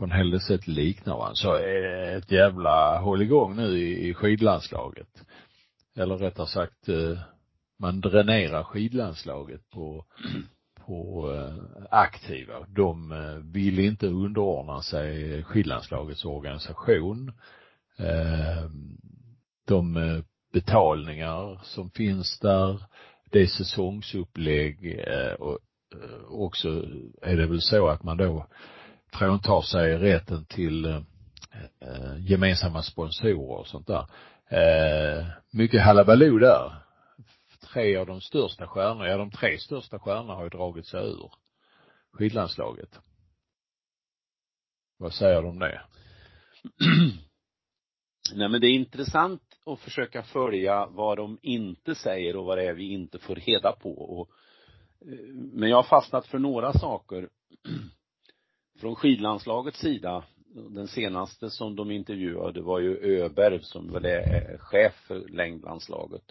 på 0.00 0.04
en 0.04 0.12
hel 0.12 0.30
del 0.30 0.40
sätt 0.40 0.66
liknar 0.66 1.16
varandra. 1.16 1.34
Så 1.34 1.54
ett 2.16 2.30
jävla 2.30 2.98
hålligång 2.98 3.56
nu 3.56 3.78
i 3.78 4.14
skidlandslaget 4.14 5.24
eller 5.96 6.16
rättare 6.16 6.46
sagt 6.46 6.88
eh, 6.88 7.18
man 7.78 8.00
dränerar 8.00 8.62
skidlandslaget 8.62 9.70
på, 9.70 10.04
på 10.86 11.32
eh, 11.34 11.84
aktiva. 11.90 12.66
De 12.68 13.12
eh, 13.12 13.52
vill 13.52 13.78
inte 13.78 14.06
underordna 14.06 14.82
sig 14.82 15.42
skidlandslagets 15.42 16.24
organisation. 16.24 17.32
De 19.66 20.22
betalningar 20.52 21.60
som 21.62 21.90
finns 21.90 22.38
där, 22.38 22.82
det 23.30 23.40
är 23.40 23.46
säsongsupplägg 23.46 25.04
och 25.38 25.58
också 26.28 26.68
är 27.22 27.36
det 27.36 27.46
väl 27.46 27.60
så 27.60 27.88
att 27.88 28.02
man 28.02 28.16
då 28.16 28.46
fråntar 29.12 29.60
sig 29.60 29.98
rätten 29.98 30.44
till 30.44 30.84
eh, 30.84 31.02
eh, 31.80 32.30
gemensamma 32.30 32.82
sponsorer 32.82 33.58
och 33.58 33.66
sånt 33.66 33.86
där. 33.86 34.06
Eh, 34.50 35.26
mycket 35.50 35.82
halabaloo 35.82 36.38
där. 36.38 36.72
Tre 37.72 37.96
av 37.96 38.06
de 38.06 38.20
största 38.20 38.66
stjärnorna, 38.66 39.08
ja 39.08 39.16
de 39.16 39.30
tre 39.30 39.58
största 39.58 39.98
stjärnorna 39.98 40.34
har 40.34 40.42
ju 40.42 40.48
dragit 40.48 40.86
sig 40.86 41.00
ur 41.00 41.30
skidlandslaget. 42.12 43.00
Vad 44.98 45.12
säger 45.12 45.42
du 45.42 45.48
om 45.48 45.58
det? 45.58 45.82
Nej 48.34 48.48
men 48.48 48.60
det 48.60 48.66
är 48.66 48.74
intressant 48.74 49.42
att 49.66 49.80
försöka 49.80 50.22
följa 50.22 50.86
vad 50.86 51.16
de 51.18 51.38
inte 51.42 51.94
säger 51.94 52.36
och 52.36 52.44
vad 52.44 52.58
det 52.58 52.64
är 52.64 52.74
vi 52.74 52.92
inte 52.92 53.18
får 53.18 53.34
reda 53.34 53.72
på 53.72 53.98
och 53.98 54.30
eh, 55.00 55.34
men 55.34 55.70
jag 55.70 55.76
har 55.76 55.82
fastnat 55.82 56.26
för 56.26 56.38
några 56.38 56.72
saker 56.72 57.28
från 58.80 58.96
skidlandslagets 58.96 59.78
sida 59.78 60.24
den 60.54 60.88
senaste 60.88 61.50
som 61.50 61.76
de 61.76 61.90
intervjuade 61.90 62.60
var 62.60 62.80
ju 62.80 63.22
Öberg 63.22 63.62
som 63.62 63.92
väl 63.92 64.04
är 64.04 64.58
chef 64.58 64.94
för 64.94 65.28
längdlandslaget. 65.28 66.22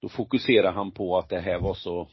Då 0.00 0.08
fokuserar 0.08 0.72
han 0.72 0.90
på 0.90 1.18
att 1.18 1.28
det 1.28 1.40
här 1.40 1.60
var 1.60 1.74
så 1.74 2.08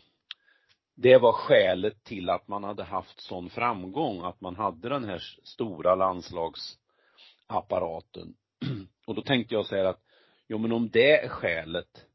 det 0.96 1.17
var 1.17 1.31
skälet 1.31 2.03
till 2.03 2.29
att 2.29 2.48
man 2.48 2.63
hade 2.63 2.84
haft 2.84 3.22
sån 3.22 3.50
framgång, 3.50 4.24
att 4.24 4.41
man 4.41 4.55
hade 4.55 4.89
den 4.89 5.03
här 5.03 5.24
stora 5.43 5.96
landslagsapparaten. 5.96 8.36
Och 9.05 9.15
då 9.15 9.22
tänkte 9.22 9.55
jag 9.55 9.65
säga 9.65 9.89
att, 9.89 10.01
jo 10.48 10.57
men 10.57 10.72
om 10.72 10.89
det 10.89 11.23
är 11.23 11.30
skälet, 11.30 12.06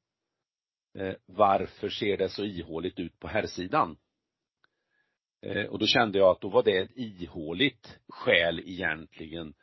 eh, 0.99 1.15
varför 1.27 1.89
ser 1.89 2.17
det 2.17 2.29
så 2.29 2.45
ihåligt 2.45 2.99
ut 2.99 3.19
på 3.19 3.29
herrsidan? 3.29 3.97
Eh, 5.43 5.65
och 5.65 5.79
då 5.79 5.87
kände 5.87 6.19
jag 6.19 6.29
att 6.29 6.41
då 6.41 6.49
var 6.49 6.63
det 6.63 6.79
ett 6.79 6.91
ihåligt 6.97 7.99
skäl 8.09 8.61
egentligen 8.61 9.55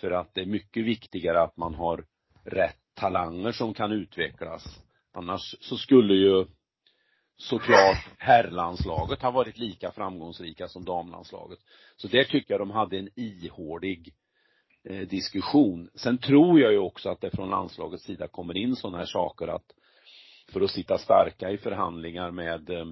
för 0.00 0.10
att 0.10 0.34
det 0.34 0.40
är 0.40 0.46
mycket 0.46 0.84
viktigare 0.84 1.42
att 1.42 1.56
man 1.56 1.74
har 1.74 2.04
rätt 2.44 2.78
talanger 2.94 3.52
som 3.52 3.74
kan 3.74 3.92
utvecklas. 3.92 4.64
Annars 5.12 5.56
så 5.60 5.76
skulle 5.76 6.14
ju 6.14 6.46
såklart 7.36 8.06
herrlandslaget 8.18 9.22
ha 9.22 9.30
varit 9.30 9.58
lika 9.58 9.92
framgångsrika 9.92 10.68
som 10.68 10.84
damlandslaget. 10.84 11.58
Så 11.96 12.08
där 12.08 12.24
tycker 12.24 12.54
jag 12.54 12.60
de 12.60 12.70
hade 12.70 12.98
en 12.98 13.08
ihålig 13.16 14.14
eh, 14.84 15.08
diskussion. 15.08 15.90
Sen 15.94 16.18
tror 16.18 16.60
jag 16.60 16.72
ju 16.72 16.78
också 16.78 17.10
att 17.10 17.20
det 17.20 17.30
från 17.30 17.50
landslagets 17.50 18.04
sida 18.04 18.28
kommer 18.28 18.56
in 18.56 18.76
sådana 18.76 18.98
här 18.98 19.06
saker 19.06 19.48
att 19.48 19.72
för 20.52 20.60
att 20.60 20.70
sitta 20.70 20.98
starka 20.98 21.50
i 21.50 21.58
förhandlingar 21.58 22.30
med 22.30 22.70
eh, 22.70 22.86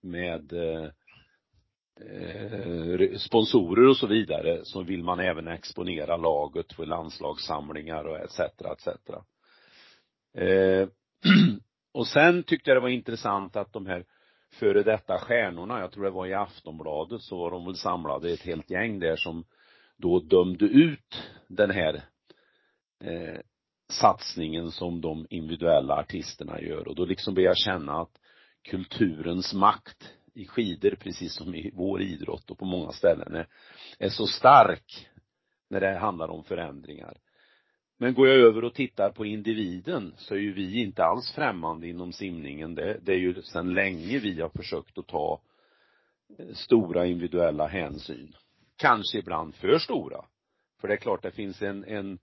med 0.00 0.52
eh, 0.52 0.90
Eh, 2.00 3.16
sponsorer 3.18 3.88
och 3.88 3.96
så 3.96 4.06
vidare 4.06 4.60
så 4.64 4.82
vill 4.82 5.02
man 5.02 5.20
även 5.20 5.48
exponera 5.48 6.16
laget 6.16 6.72
för 6.72 6.86
landslagssamlingar 6.86 8.04
och 8.04 8.18
etc. 8.18 8.40
etc. 8.40 8.88
Eh, 10.34 10.88
och 11.92 12.06
sen 12.06 12.42
tyckte 12.42 12.70
jag 12.70 12.76
det 12.76 12.80
var 12.80 12.88
intressant 12.88 13.56
att 13.56 13.72
de 13.72 13.86
här 13.86 14.04
före 14.52 14.82
detta 14.82 15.18
stjärnorna, 15.18 15.80
jag 15.80 15.92
tror 15.92 16.04
det 16.04 16.10
var 16.10 16.26
i 16.26 16.34
Aftonbladet, 16.34 17.22
så 17.22 17.38
var 17.38 17.50
de 17.50 17.64
väl 17.64 17.76
samlade 17.76 18.32
ett 18.32 18.42
helt 18.42 18.70
gäng 18.70 18.98
där 18.98 19.16
som 19.16 19.44
då 19.96 20.20
dömde 20.20 20.64
ut 20.64 21.22
den 21.48 21.70
här 21.70 21.94
eh, 23.04 23.40
satsningen 23.88 24.70
som 24.70 25.00
de 25.00 25.26
individuella 25.30 25.94
artisterna 25.94 26.60
gör 26.60 26.88
och 26.88 26.94
då 26.94 27.04
liksom 27.04 27.34
började 27.34 27.50
jag 27.50 27.58
känna 27.58 28.00
att 28.00 28.20
kulturens 28.70 29.54
makt 29.54 30.12
i 30.36 30.46
skidor 30.46 30.90
precis 30.90 31.34
som 31.34 31.54
i 31.54 31.70
vår 31.74 32.02
idrott 32.02 32.50
och 32.50 32.58
på 32.58 32.64
många 32.64 32.92
ställen 32.92 33.34
är, 33.34 33.46
är 33.98 34.08
så 34.08 34.26
stark 34.26 35.08
när 35.68 35.80
det 35.80 35.98
handlar 35.98 36.28
om 36.28 36.44
förändringar. 36.44 37.16
Men 37.98 38.14
går 38.14 38.28
jag 38.28 38.36
över 38.36 38.64
och 38.64 38.74
tittar 38.74 39.10
på 39.10 39.26
individen 39.26 40.14
så 40.16 40.34
är 40.34 40.38
ju 40.38 40.52
vi 40.52 40.82
inte 40.82 41.04
alls 41.04 41.32
främmande 41.32 41.88
inom 41.88 42.12
simningen. 42.12 42.74
Det, 42.74 42.98
det 43.02 43.12
är 43.12 43.18
ju 43.18 43.42
sedan 43.42 43.74
länge 43.74 44.18
vi 44.18 44.40
har 44.40 44.48
försökt 44.48 44.98
att 44.98 45.06
ta 45.06 45.40
stora 46.52 47.06
individuella 47.06 47.66
hänsyn. 47.66 48.34
Kanske 48.76 49.18
ibland 49.18 49.54
för 49.54 49.78
stora. 49.78 50.24
För 50.80 50.88
det 50.88 50.94
är 50.94 50.98
klart 50.98 51.22
det 51.22 51.30
finns 51.30 51.62
en, 51.62 51.84
en, 51.84 52.18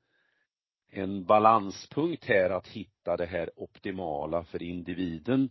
en 0.90 1.26
balanspunkt 1.26 2.26
här 2.26 2.50
att 2.50 2.68
hitta 2.68 3.18
det 3.18 3.26
här 3.26 3.50
optimala 3.56 4.44
för 4.44 4.64
individen 4.64 5.50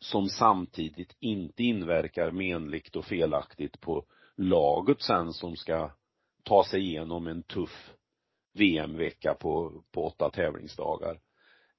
som 0.00 0.28
samtidigt 0.28 1.16
inte 1.20 1.62
inverkar 1.62 2.30
menligt 2.30 2.96
och 2.96 3.04
felaktigt 3.04 3.80
på 3.80 4.04
laget 4.36 5.02
sen 5.02 5.32
som 5.32 5.56
ska 5.56 5.90
ta 6.42 6.64
sig 6.64 6.80
igenom 6.80 7.26
en 7.26 7.42
tuff 7.42 7.92
VM-vecka 8.52 9.34
på, 9.34 9.82
på 9.92 10.06
åtta 10.06 10.30
tävlingsdagar. 10.30 11.20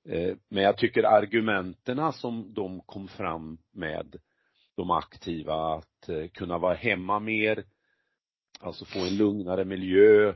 Eh, 0.09 0.35
men 0.49 0.63
jag 0.63 0.77
tycker 0.77 1.03
argumenterna 1.03 2.11
som 2.11 2.53
de 2.53 2.81
kom 2.81 3.07
fram 3.07 3.57
med, 3.71 4.15
de 4.75 4.91
aktiva, 4.91 5.75
att 5.75 6.09
eh, 6.09 6.27
kunna 6.27 6.57
vara 6.57 6.73
hemma 6.73 7.19
mer, 7.19 7.63
alltså 8.59 8.85
få 8.85 8.99
en 8.99 9.17
lugnare 9.17 9.65
miljö, 9.65 10.33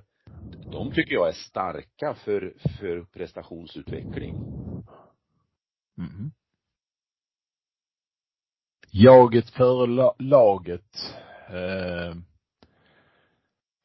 de 0.72 0.92
tycker 0.92 1.14
jag 1.14 1.28
är 1.28 1.34
starka 1.34 2.14
för, 2.14 2.54
för 2.80 3.02
prestationsutveckling. 3.02 4.36
Mm 5.98 6.32
jaget 8.98 9.50
före 9.50 10.12
laget 10.20 11.16
eh, 11.50 12.16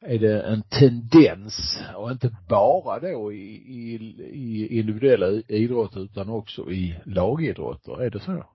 är 0.01 0.19
det 0.19 0.41
en 0.41 0.63
tendens 0.63 1.83
och 1.95 2.11
inte 2.11 2.35
bara 2.49 2.99
då 2.99 3.33
i, 3.33 3.37
i, 3.53 3.95
i 4.33 4.79
individuella 4.79 5.27
idrotter 5.47 5.99
utan 5.99 6.29
också 6.29 6.71
i 6.71 6.99
lagidrotter, 7.05 8.01
är 8.01 8.09
det 8.09 8.19
så? 8.19 8.45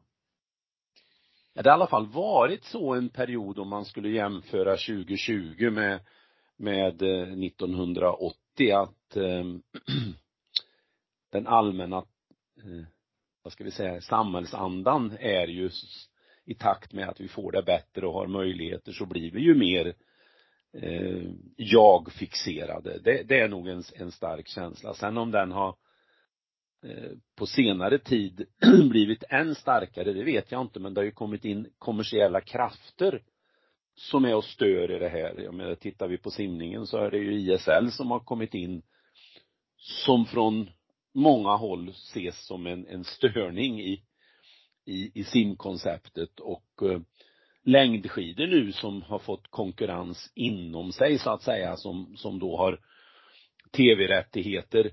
Ja, 1.54 1.62
det 1.62 1.70
har 1.70 1.74
i 1.76 1.80
alla 1.80 1.86
fall 1.86 2.06
varit 2.06 2.64
så 2.64 2.94
en 2.94 3.08
period 3.08 3.58
om 3.58 3.68
man 3.68 3.84
skulle 3.84 4.08
jämföra 4.08 4.70
2020 4.70 5.70
med, 5.70 6.00
med 6.56 7.02
eh, 7.02 7.32
1980 7.44 8.72
att 8.72 9.16
eh, 9.16 9.44
den 11.32 11.46
allmänna, 11.46 11.96
eh, 11.96 12.86
vad 13.42 13.52
ska 13.52 13.64
vi 13.64 13.70
säga, 13.70 14.00
samhällsandan 14.00 15.16
är 15.20 15.46
ju 15.46 15.70
i 16.46 16.54
takt 16.54 16.92
med 16.92 17.08
att 17.08 17.20
vi 17.20 17.28
får 17.28 17.52
det 17.52 17.62
bättre 17.62 18.06
och 18.06 18.12
har 18.12 18.26
möjligheter 18.26 18.92
så 18.92 19.06
blir 19.06 19.30
vi 19.30 19.40
ju 19.40 19.54
mer 19.54 19.94
eh, 20.72 21.22
jag-fixerade. 21.56 22.98
Det, 22.98 23.22
det, 23.22 23.40
är 23.40 23.48
nog 23.48 23.68
en, 23.68 23.82
en 23.94 24.10
stark 24.12 24.48
känsla. 24.48 24.94
Sen 24.94 25.18
om 25.18 25.30
den 25.30 25.52
har 25.52 25.76
eh, 26.84 27.10
på 27.36 27.46
senare 27.46 27.98
tid 27.98 28.46
blivit 28.90 29.24
än 29.28 29.54
starkare, 29.54 30.12
det 30.12 30.24
vet 30.24 30.52
jag 30.52 30.60
inte, 30.60 30.80
men 30.80 30.94
det 30.94 31.00
har 31.00 31.04
ju 31.06 31.12
kommit 31.12 31.44
in 31.44 31.68
kommersiella 31.78 32.40
krafter 32.40 33.22
som 33.94 34.24
är 34.24 34.34
och 34.34 34.44
stör 34.44 34.90
i 34.90 34.98
det 34.98 35.08
här. 35.08 35.40
Jag 35.40 35.54
menar, 35.54 35.74
tittar 35.74 36.08
vi 36.08 36.18
på 36.18 36.30
simningen 36.30 36.86
så 36.86 36.96
är 36.96 37.10
det 37.10 37.18
ju 37.18 37.40
ISL 37.40 37.90
som 37.90 38.10
har 38.10 38.20
kommit 38.20 38.54
in 38.54 38.82
som 39.76 40.26
från 40.26 40.70
många 41.14 41.56
håll 41.56 41.88
ses 41.88 42.46
som 42.46 42.66
en, 42.66 42.86
en 42.86 43.04
störning 43.04 43.80
i, 43.80 44.02
i, 44.86 45.10
i 45.20 45.24
simkonceptet 45.24 46.40
och 46.40 46.82
eh, 46.82 47.00
längdskidor 47.64 48.46
nu 48.46 48.72
som 48.72 49.02
har 49.02 49.18
fått 49.18 49.48
konkurrens 49.50 50.32
inom 50.34 50.92
sig 50.92 51.18
så 51.18 51.30
att 51.30 51.42
säga 51.42 51.76
som, 51.76 52.16
som 52.16 52.38
då 52.38 52.56
har 52.56 52.80
tv-rättigheter 53.72 54.90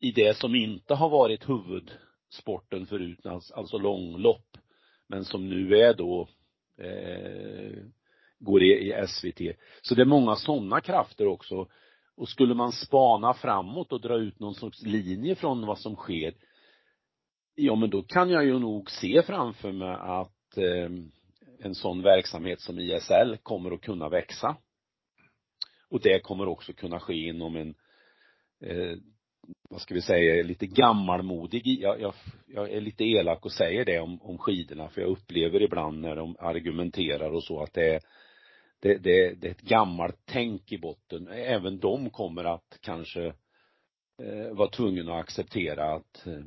i 0.00 0.12
det 0.12 0.36
som 0.36 0.54
inte 0.54 0.94
har 0.94 1.08
varit 1.08 1.48
huvudsporten 1.48 2.86
förut, 2.86 3.26
alltså, 3.26 3.54
alltså 3.54 3.78
långlopp, 3.78 4.56
men 5.08 5.24
som 5.24 5.48
nu 5.48 5.76
är 5.76 5.94
då 5.94 6.28
eh, 6.78 7.82
går 8.38 8.62
i, 8.62 8.66
i 8.66 9.06
SVT. 9.06 9.40
Så 9.82 9.94
det 9.94 10.02
är 10.02 10.06
många 10.06 10.36
sådana 10.36 10.80
krafter 10.80 11.26
också. 11.26 11.68
Och 12.16 12.28
skulle 12.28 12.54
man 12.54 12.72
spana 12.72 13.34
framåt 13.34 13.92
och 13.92 14.00
dra 14.00 14.18
ut 14.18 14.40
någon 14.40 14.54
sorts 14.54 14.82
linje 14.82 15.34
från 15.34 15.66
vad 15.66 15.78
som 15.78 15.96
sker, 15.96 16.34
ja 17.54 17.74
men 17.74 17.90
då 17.90 18.02
kan 18.02 18.30
jag 18.30 18.44
ju 18.44 18.58
nog 18.58 18.90
se 18.90 19.22
framför 19.22 19.72
mig 19.72 19.96
att 20.00 20.56
eh, 20.56 20.90
en 21.58 21.74
sån 21.74 22.02
verksamhet 22.02 22.60
som 22.60 22.78
ISL 22.78 23.36
kommer 23.42 23.70
att 23.70 23.80
kunna 23.80 24.08
växa. 24.08 24.56
Och 25.88 26.00
det 26.00 26.20
kommer 26.20 26.48
också 26.48 26.72
kunna 26.72 27.00
ske 27.00 27.14
inom 27.14 27.56
en 27.56 27.74
eh, 28.60 28.98
vad 29.70 29.80
ska 29.80 29.94
vi 29.94 30.02
säga, 30.02 30.42
lite 30.42 30.66
gammalmodig, 30.66 31.66
jag, 31.66 32.00
jag, 32.00 32.14
jag 32.46 32.70
är 32.70 32.80
lite 32.80 33.04
elak 33.04 33.44
och 33.44 33.52
säger 33.52 33.84
det 33.84 34.00
om, 34.00 34.22
om 34.22 34.38
skidorna 34.38 34.88
för 34.88 35.00
jag 35.00 35.10
upplever 35.10 35.62
ibland 35.62 36.00
när 36.00 36.16
de 36.16 36.36
argumenterar 36.38 37.30
och 37.30 37.44
så 37.44 37.62
att 37.62 37.72
det 37.72 37.94
är 37.94 38.00
det, 38.80 38.94
det, 38.94 39.34
det 39.34 39.46
är 39.46 39.50
ett 39.50 39.60
gammalt 39.60 40.18
tänk 40.24 40.72
i 40.72 40.78
botten. 40.78 41.28
Även 41.28 41.78
de 41.78 42.10
kommer 42.10 42.44
att 42.44 42.78
kanske 42.80 43.26
eh, 44.22 44.52
vara 44.52 44.70
tvungna 44.70 45.14
att 45.14 45.20
acceptera 45.20 45.94
att 45.94 46.26
eh, 46.26 46.44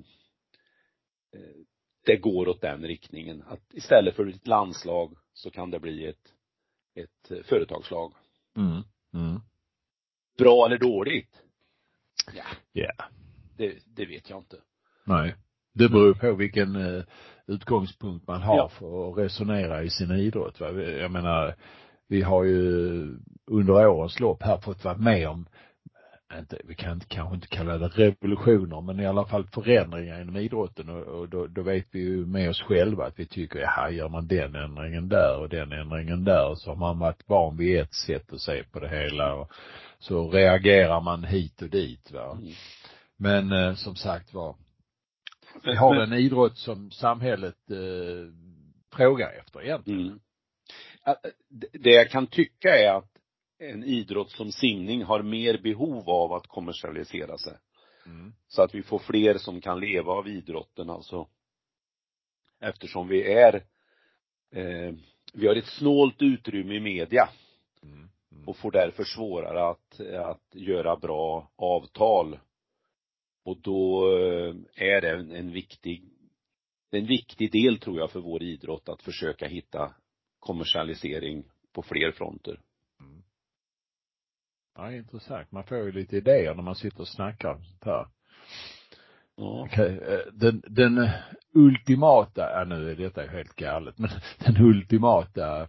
det 2.06 2.18
går 2.18 2.48
åt 2.48 2.62
den 2.62 2.84
riktningen. 2.84 3.44
Att 3.48 3.74
istället 3.74 4.16
för 4.16 4.28
ett 4.28 4.48
landslag 4.48 5.18
så 5.34 5.52
kan 5.52 5.72
det 5.72 5.80
bli 5.80 6.06
ett, 6.06 6.34
ett 6.96 7.46
företagslag. 7.46 8.14
Mm. 8.58 8.82
Mm. 9.14 9.42
Bra 10.38 10.66
eller 10.66 10.78
dåligt? 10.78 11.44
Ja. 12.34 12.44
Yeah. 12.82 12.96
Det, 13.58 13.78
det 13.96 14.06
vet 14.06 14.30
jag 14.30 14.40
inte. 14.40 14.58
Nej. 15.04 15.36
Det 15.74 15.90
beror 15.90 16.14
på 16.14 16.34
vilken 16.34 16.76
eh, 16.76 17.04
utgångspunkt 17.48 18.28
man 18.28 18.42
har 18.42 18.58
ja. 18.58 18.70
för 18.70 19.12
att 19.12 19.18
resonera 19.18 19.84
i 19.84 19.90
sin 19.90 20.12
idrott. 20.12 20.60
Va? 20.60 20.72
Jag 20.82 21.12
menar, 21.12 21.56
vi 22.08 22.22
har 22.22 22.44
ju 22.44 22.60
under 23.46 23.88
årens 23.88 24.20
lopp 24.20 24.44
här 24.44 24.58
fått 24.58 24.84
vara 24.84 24.98
med 24.98 25.30
om 25.30 25.46
inte, 26.40 26.62
vi 26.64 26.76
kan 26.76 26.94
inte, 26.94 27.06
kanske 27.06 27.36
inte 27.36 27.48
kalla 27.48 27.78
det 27.78 27.88
revolutioner, 27.88 28.82
men 28.82 29.00
i 29.00 29.06
alla 29.06 29.26
fall 29.26 29.48
förändringar 29.48 30.22
inom 30.22 30.38
idrotten 30.38 30.90
och, 30.90 31.02
och 31.02 31.30
då, 31.30 31.48
då 31.48 31.62
vet 31.62 31.86
vi 31.92 32.00
ju 32.00 32.26
med 32.26 32.50
oss 32.50 32.62
själva 32.62 33.06
att 33.06 33.20
vi 33.20 33.26
tycker, 33.26 33.60
jaha, 33.60 33.90
gör 33.90 34.10
man 34.10 34.28
den 34.28 34.56
ändringen 34.56 35.10
där 35.10 35.40
och 35.40 35.50
den 35.50 35.72
ändringen 35.72 36.24
där 36.24 36.56
så 36.56 36.70
har 36.70 36.76
man 36.76 37.00
varit 37.00 37.30
van 37.30 37.58
vid 37.58 37.80
ett 37.80 37.94
sätt 37.94 38.34
att 38.34 38.42
se 38.42 38.64
på 38.64 38.80
det 38.80 38.90
hela 38.90 39.34
och 39.34 39.52
så 40.00 40.30
reagerar 40.32 41.02
man 41.02 41.24
hit 41.24 41.62
och 41.62 41.70
dit 41.70 42.12
va. 42.12 42.32
Mm. 42.32 42.54
Men 43.18 43.52
eh, 43.52 43.76
som 43.76 43.96
sagt 43.96 44.34
var, 44.34 44.56
vi 45.64 45.76
har 45.76 45.96
en 45.96 46.14
idrott 46.14 46.58
som 46.58 46.92
samhället 46.92 47.72
eh, 47.72 48.34
frågar 48.96 49.32
efter 49.40 49.64
egentligen. 49.64 50.02
Mm. 50.02 50.20
Det 51.74 51.90
jag 51.90 52.10
kan 52.10 52.28
tycka 52.28 52.78
är 52.78 52.94
att 52.94 53.13
en 53.70 53.84
idrott 53.84 54.32
som 54.32 54.52
simning 54.52 55.04
har 55.04 55.22
mer 55.22 55.58
behov 55.58 56.10
av 56.10 56.34
att 56.34 56.48
kommersialisera 56.48 57.38
sig. 57.38 57.58
Mm. 58.06 58.34
Så 58.48 58.62
att 58.62 58.76
vi 58.76 58.84
får 58.84 59.00
fler 59.00 59.38
som 59.38 59.62
kan 59.62 59.80
leva 59.80 60.12
av 60.12 60.28
idrotten 60.28 60.90
alltså. 60.90 61.28
Eftersom 62.60 63.08
vi 63.08 63.34
är, 63.34 63.56
eh, 64.52 64.94
vi 65.34 65.48
har 65.48 65.56
ett 65.56 65.68
snålt 65.68 66.22
utrymme 66.22 66.76
i 66.76 66.80
media. 66.80 67.30
Mm. 67.84 68.10
Mm. 68.32 68.48
Och 68.48 68.58
får 68.58 68.72
därför 68.72 69.04
svårare 69.04 69.70
att, 69.70 70.00
att 70.00 70.56
göra 70.56 70.96
bra 70.96 71.52
avtal. 71.56 72.40
Och 73.46 73.58
då 73.62 74.12
eh, 74.18 74.56
är 74.76 75.02
det 75.02 75.10
en, 75.10 75.32
en 75.32 75.52
viktig, 75.52 76.04
en 76.92 77.06
viktig 77.06 77.52
del 77.52 77.80
tror 77.80 78.00
jag 78.00 78.12
för 78.12 78.20
vår 78.20 78.44
idrott 78.44 78.90
att 78.90 79.02
försöka 79.02 79.48
hitta 79.48 79.96
kommersialisering 80.40 81.44
på 81.74 81.84
fler 81.84 82.12
fronter. 82.12 82.60
Ja, 84.76 84.92
intressant. 84.92 85.52
Man 85.52 85.64
får 85.64 85.78
ju 85.78 85.92
lite 85.92 86.18
idéer 86.18 86.56
när 86.56 86.64
man 86.64 86.76
sitter 86.76 87.02
och 87.02 87.08
snackar 87.08 87.50
om 87.50 87.64
sånt 87.64 87.84
här. 87.86 88.08
Ja. 89.36 89.64
Okej. 89.66 90.00
Eh, 90.08 90.34
den, 90.34 90.64
den 90.68 91.10
ultimata, 91.54 92.50
ja 92.52 92.64
nu 92.64 92.92
är 92.92 92.96
detta 92.96 93.22
helt 93.22 93.56
galet, 93.56 93.98
men 93.98 94.10
den 94.46 94.66
ultimata 94.66 95.62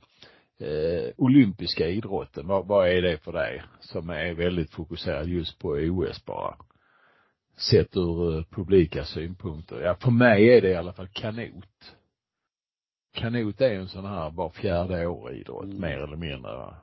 eh, 0.58 1.12
olympiska 1.16 1.88
idrotten, 1.88 2.46
vad, 2.46 2.66
vad 2.66 2.88
är 2.88 3.02
det 3.02 3.18
för 3.18 3.32
dig? 3.32 3.62
Som 3.80 4.10
är 4.10 4.34
väldigt 4.34 4.70
fokuserad 4.70 5.28
just 5.28 5.58
på 5.58 5.68
OS 5.68 6.24
bara. 6.24 6.56
Sett 7.56 7.96
ur 7.96 8.36
uh, 8.36 8.44
publika 8.50 9.04
synpunkter. 9.04 9.80
Ja, 9.80 9.94
för 9.94 10.10
mig 10.10 10.56
är 10.56 10.60
det 10.60 10.70
i 10.70 10.76
alla 10.76 10.92
fall 10.92 11.08
kanot 11.08 11.94
kanot 13.14 13.60
är 13.60 13.74
en 13.74 13.88
sån 13.88 14.04
här 14.04 14.30
var 14.30 14.50
fjärde 14.50 15.06
år 15.06 15.32
idrott, 15.32 15.64
mm. 15.64 15.80
mer 15.80 15.98
eller 15.98 16.16
mindre. 16.16 16.52
Eh, 16.52 16.74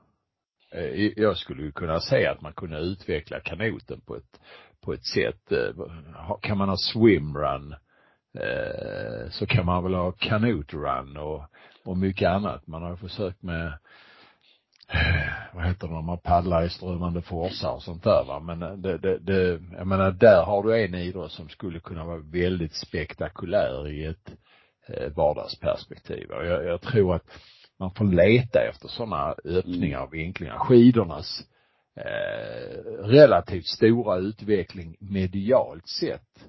Eh, 0.71 1.11
jag 1.15 1.37
skulle 1.37 1.63
ju 1.63 1.71
kunna 1.71 1.99
säga 1.99 2.31
att 2.31 2.41
man 2.41 2.53
kunde 2.53 2.77
utveckla 2.77 3.39
kanoten 3.39 4.01
på 4.01 4.15
ett, 4.15 4.39
på 4.81 4.93
ett 4.93 5.05
sätt, 5.05 5.51
eh, 5.51 6.37
kan 6.41 6.57
man 6.57 6.69
ha 6.69 6.77
swimrun, 6.77 7.75
eh, 8.39 9.29
så 9.29 9.45
kan 9.45 9.65
man 9.65 9.83
väl 9.83 9.93
ha 9.93 10.11
kanotrun 10.11 11.17
och, 11.17 11.43
och 11.85 11.97
mycket 11.97 12.29
annat. 12.29 12.67
Man 12.67 12.83
har 12.83 12.95
försökt 12.95 13.43
med 13.43 13.77
vad 15.53 15.65
heter 15.65 15.87
det, 15.87 15.93
när 15.93 16.01
man 16.01 16.17
paddlar 16.17 16.63
i 16.63 16.69
strömmande 16.69 17.21
forsar 17.21 17.71
och 17.71 17.83
sånt 17.83 18.03
där 18.03 18.23
va. 18.27 18.39
Men 18.39 18.81
det, 18.81 18.97
det, 18.97 19.17
det, 19.17 19.61
jag 19.77 19.87
menar 19.87 20.11
där 20.11 20.43
har 20.43 20.63
du 20.63 20.83
en 20.83 20.95
idrott 20.95 21.31
som 21.31 21.49
skulle 21.49 21.79
kunna 21.79 22.05
vara 22.05 22.17
väldigt 22.17 22.75
spektakulär 22.75 23.87
i 23.87 24.05
ett, 24.05 24.31
vardagsperspektiv. 25.15 26.31
Och 26.31 26.45
jag, 26.45 26.65
jag 26.65 26.81
tror 26.81 27.15
att 27.15 27.25
man 27.81 27.91
får 27.91 28.05
leta 28.05 28.59
efter 28.61 28.87
sådana 28.87 29.35
öppningar 29.45 30.01
och 30.01 30.13
vinklingar. 30.13 30.57
Skidornas 30.57 31.41
eh, 31.95 32.83
relativt 33.03 33.65
stora 33.65 34.17
utveckling 34.17 34.95
medialt 34.99 35.87
sett 35.87 36.45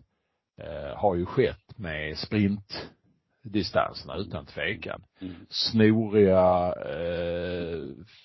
eh, 0.63 0.97
har 0.97 1.15
ju 1.15 1.27
skett 1.27 1.79
med 1.79 2.19
sprintdistanserna 2.19 4.17
utan 4.17 4.47
tvekan. 4.47 5.03
Mm. 5.21 5.35
Snoriga 5.49 6.75
eh, 6.87 7.79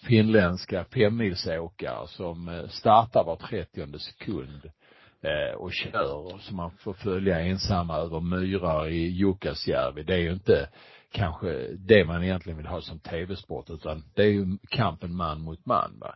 finländska 0.07 0.83
femmilsåkare 0.83 2.07
som 2.07 2.49
eh, 2.49 2.67
startar 2.67 3.23
var 3.23 3.35
trettionde 3.35 3.99
sekund 3.99 4.71
eh, 5.21 5.55
och 5.55 5.73
kör 5.73 6.37
så 6.39 6.55
man 6.55 6.71
får 6.71 6.93
följa 6.93 7.39
ensamma 7.39 7.97
över 7.97 8.19
myrar 8.19 8.87
i 8.87 9.07
Jukkasjärvi. 9.07 10.03
Det 10.03 10.13
är 10.13 10.21
ju 10.21 10.33
inte 10.33 10.69
kanske 11.11 11.75
det 11.77 12.05
man 12.05 12.23
egentligen 12.23 12.57
vill 12.57 12.67
ha 12.67 12.81
som 12.81 12.99
tv-sport 12.99 13.69
utan 13.69 14.03
det 14.15 14.23
är 14.23 14.31
ju 14.31 14.57
kampen 14.69 15.15
man 15.15 15.41
mot 15.41 15.65
man 15.65 15.99
va. 15.99 16.15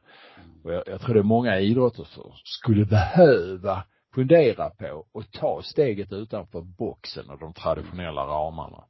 Och 0.64 0.74
jag, 0.74 0.84
jag 0.88 1.02
tror 1.02 1.14
det 1.14 1.20
är 1.20 1.24
många 1.24 1.60
idrotter 1.60 2.04
som 2.04 2.32
skulle 2.44 2.86
behöva 2.86 3.84
fundera 4.14 4.70
på 4.70 5.08
och 5.12 5.32
ta 5.32 5.62
steget 5.64 6.14
utanför 6.14 6.62
boxen 6.62 7.30
och 7.30 7.40
de 7.40 7.54
traditionella 7.54 8.22
ramarna. 8.22 8.84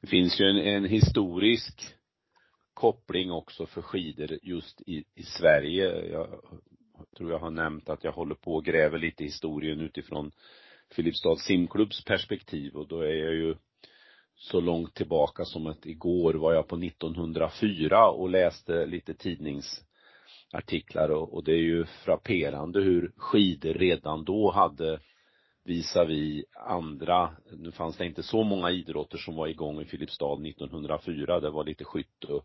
Det 0.00 0.06
finns 0.06 0.40
ju 0.40 0.44
en, 0.44 0.56
en 0.56 0.84
historisk 0.84 1.94
koppling 2.74 3.30
också 3.30 3.66
för 3.66 3.82
skidor 3.82 4.38
just 4.42 4.80
i, 4.80 5.04
i 5.14 5.22
Sverige. 5.22 6.10
Jag 6.10 6.40
tror 7.16 7.30
jag 7.30 7.38
har 7.38 7.50
nämnt 7.50 7.88
att 7.88 8.04
jag 8.04 8.12
håller 8.12 8.34
på 8.34 8.54
och 8.54 8.64
gräver 8.64 8.98
lite 8.98 9.24
historien 9.24 9.80
utifrån 9.80 10.32
Filipstads 10.94 11.44
simklubbs 11.44 12.04
perspektiv 12.04 12.74
och 12.74 12.88
då 12.88 13.00
är 13.00 13.14
jag 13.14 13.34
ju 13.34 13.54
så 14.36 14.60
långt 14.60 14.94
tillbaka 14.94 15.44
som 15.44 15.66
att 15.66 15.86
igår 15.86 16.34
var 16.34 16.52
jag 16.52 16.68
på 16.68 16.76
1904 16.76 18.10
och 18.10 18.30
läste 18.30 18.86
lite 18.86 19.14
tidningsartiklar 19.14 21.08
och, 21.08 21.34
och 21.34 21.44
det 21.44 21.52
är 21.52 21.62
ju 21.62 21.84
frapperande 21.84 22.80
hur 22.80 23.12
skidor 23.16 23.74
redan 23.74 24.24
då 24.24 24.50
hade 24.50 25.00
visavi 25.64 26.44
andra, 26.66 27.36
nu 27.52 27.72
fanns 27.72 27.96
det 27.96 28.06
inte 28.06 28.22
så 28.22 28.42
många 28.42 28.70
idrotter 28.70 29.18
som 29.18 29.36
var 29.36 29.46
igång 29.46 29.80
i 29.80 29.84
Filipstad 29.84 30.46
1904, 30.46 31.40
det 31.40 31.50
var 31.50 31.64
lite 31.64 31.84
skytte 31.84 32.26
och 32.26 32.44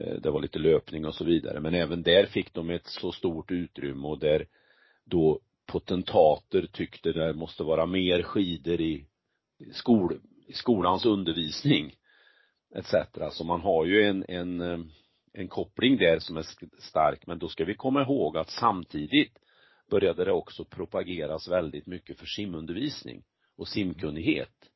eh, 0.00 0.20
det 0.20 0.30
var 0.30 0.40
lite 0.40 0.58
löpning 0.58 1.06
och 1.06 1.14
så 1.14 1.24
vidare. 1.24 1.60
Men 1.60 1.74
även 1.74 2.02
där 2.02 2.26
fick 2.26 2.54
de 2.54 2.70
ett 2.70 2.86
så 2.86 3.12
stort 3.12 3.50
utrymme 3.50 4.08
och 4.08 4.18
där 4.18 4.46
då 5.04 5.40
potentater 5.66 6.66
tyckte 6.72 7.12
det 7.12 7.34
måste 7.34 7.62
vara 7.62 7.86
mer 7.86 8.22
skidor 8.22 8.80
i 8.80 9.06
skol, 9.72 10.20
skolans 10.54 11.04
undervisning. 11.04 11.94
etc. 12.74 12.94
Så 13.30 13.44
man 13.44 13.60
har 13.60 13.84
ju 13.84 14.02
en, 14.02 14.24
en, 14.28 14.60
eh, 14.60 14.78
en 15.32 15.48
koppling 15.48 15.96
där 15.96 16.18
som 16.18 16.36
är 16.36 16.46
stark, 16.80 17.26
men 17.26 17.38
då 17.38 17.48
ska 17.48 17.64
vi 17.64 17.74
komma 17.74 18.02
ihåg 18.02 18.36
att 18.36 18.50
samtidigt 18.50 19.38
började 19.90 20.24
det 20.24 20.32
också 20.32 20.64
propageras 20.64 21.48
väldigt 21.48 21.86
mycket 21.86 22.18
för 22.18 22.26
simundervisning 22.26 23.22
och 23.56 23.68
simkunnighet. 23.68 24.70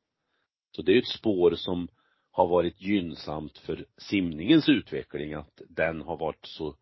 Så 0.75 0.81
det 0.81 0.93
är 0.93 0.97
ett 0.97 1.07
spår 1.07 1.55
som 1.55 1.87
har 2.31 2.47
varit 2.47 2.81
gynnsamt 2.81 3.57
för 3.57 3.85
simningens 3.97 4.69
utveckling, 4.69 5.33
att 5.33 5.61
den 5.69 6.01
har 6.01 6.17
varit 6.17 6.45
så 6.45 6.75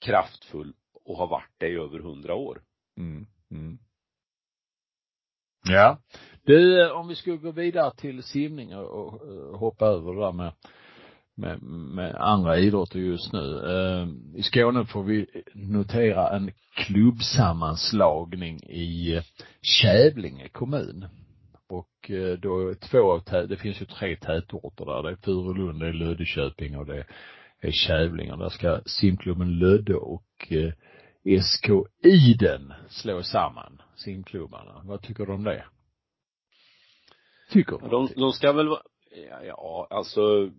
kraftfull 0.00 0.74
och 1.04 1.16
har 1.16 1.26
varit 1.26 1.54
det 1.58 1.68
i 1.68 1.74
över 1.74 1.98
hundra 1.98 2.34
år. 2.34 2.62
Mm. 2.96 3.26
Mm. 3.50 3.78
Ja. 5.64 5.98
Du, 6.48 6.90
om 6.90 7.08
vi 7.08 7.14
skulle 7.14 7.36
gå 7.36 7.50
vidare 7.50 7.92
till 7.96 8.22
simning 8.22 8.76
och, 8.76 8.90
och, 8.90 9.14
eh, 9.14 9.58
hoppa 9.58 9.86
över 9.86 10.14
det 10.14 10.20
där 10.20 10.32
med 10.32 10.52
med, 11.38 11.62
med 11.62 12.14
andra 12.14 12.58
idrotter 12.58 12.98
just 12.98 13.32
nu. 13.32 13.60
Eh, 13.70 14.08
I 14.38 14.42
Skåne 14.42 14.84
får 14.84 15.02
vi 15.02 15.26
notera 15.54 16.36
en 16.36 16.50
klubbsammanslagning 16.74 18.60
i 18.62 19.14
eh, 19.16 19.22
Kävlinge 19.62 20.48
kommun. 20.48 21.06
Och 21.68 22.10
eh, 22.10 22.38
då 22.38 22.64
då 22.64 22.74
två 22.74 23.12
av 23.12 23.48
det 23.48 23.56
finns 23.56 23.80
ju 23.80 23.86
tre 23.86 24.16
tätorter 24.16 24.84
där. 24.84 25.02
Det 25.02 25.10
är 25.10 25.16
Furulund, 25.16 25.80
det 25.80 25.88
är 25.88 25.92
Löddeköping 25.92 26.76
och 26.76 26.86
det 26.86 27.04
är 27.60 27.70
Kävlinge. 27.70 28.36
Där 28.36 28.48
ska 28.48 28.80
simklubben 28.86 29.58
Lödde 29.58 29.94
och 29.94 30.52
SK 31.42 31.70
Iden 32.04 32.72
slå 32.88 33.22
samman 33.22 33.82
simklubbarna. 33.96 34.80
Vad 34.84 35.02
tycker 35.02 35.26
du 35.26 35.32
om 35.32 35.44
det? 35.44 35.64
Tycker 37.48 37.78
du? 37.78 37.88
De, 37.88 38.08
de 38.16 38.32
ska 38.32 38.52
väl 38.52 38.68
Ja, 39.30 39.44
ja, 39.44 39.86
alltså 39.90 40.50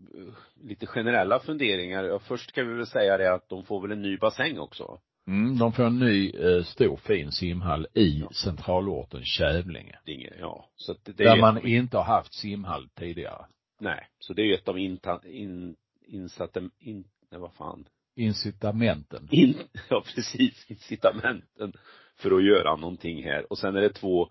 lite 0.63 0.85
generella 0.85 1.39
funderingar. 1.39 2.03
Ja, 2.03 2.19
först 2.19 2.49
ska 2.49 2.63
vi 2.63 2.73
väl 2.73 2.87
säga 2.87 3.17
det 3.17 3.33
att 3.33 3.49
de 3.49 3.63
får 3.63 3.81
väl 3.81 3.91
en 3.91 4.01
ny 4.01 4.17
bassäng 4.17 4.59
också. 4.59 4.99
Mm, 5.27 5.57
de 5.57 5.73
får 5.73 5.83
en 5.83 5.99
ny 5.99 6.29
eh, 6.29 6.63
stor 6.63 6.97
fin 6.97 7.31
simhall 7.31 7.87
i 7.93 8.19
ja. 8.19 8.29
centralorten 8.31 9.23
Kävlinge. 9.23 9.99
Inge, 10.05 10.33
ja. 10.39 10.69
Så 10.75 10.93
det, 10.93 11.11
det 11.11 11.23
Där 11.23 11.37
man 11.37 11.57
ett... 11.57 11.63
inte 11.63 11.97
har 11.97 12.03
haft 12.03 12.33
simhall 12.33 12.89
tidigare. 12.89 13.45
Nej, 13.79 14.07
så 14.19 14.33
det 14.33 14.41
är 14.41 14.45
ju 14.45 14.53
ett 14.53 14.67
av 14.67 14.79
inta, 14.79 15.21
in, 15.25 15.75
insatta, 16.07 16.59
in, 16.79 17.03
nej 17.31 17.41
vad 17.41 17.53
fan. 17.53 17.85
Incitamenten. 18.15 19.27
In, 19.31 19.55
ja 19.89 20.03
precis, 20.15 20.65
incitamenten 20.69 21.73
för 22.15 22.37
att 22.37 22.43
göra 22.43 22.75
någonting 22.75 23.23
här. 23.23 23.51
Och 23.51 23.57
sen 23.57 23.75
är 23.75 23.81
det 23.81 23.93
två 23.93 24.29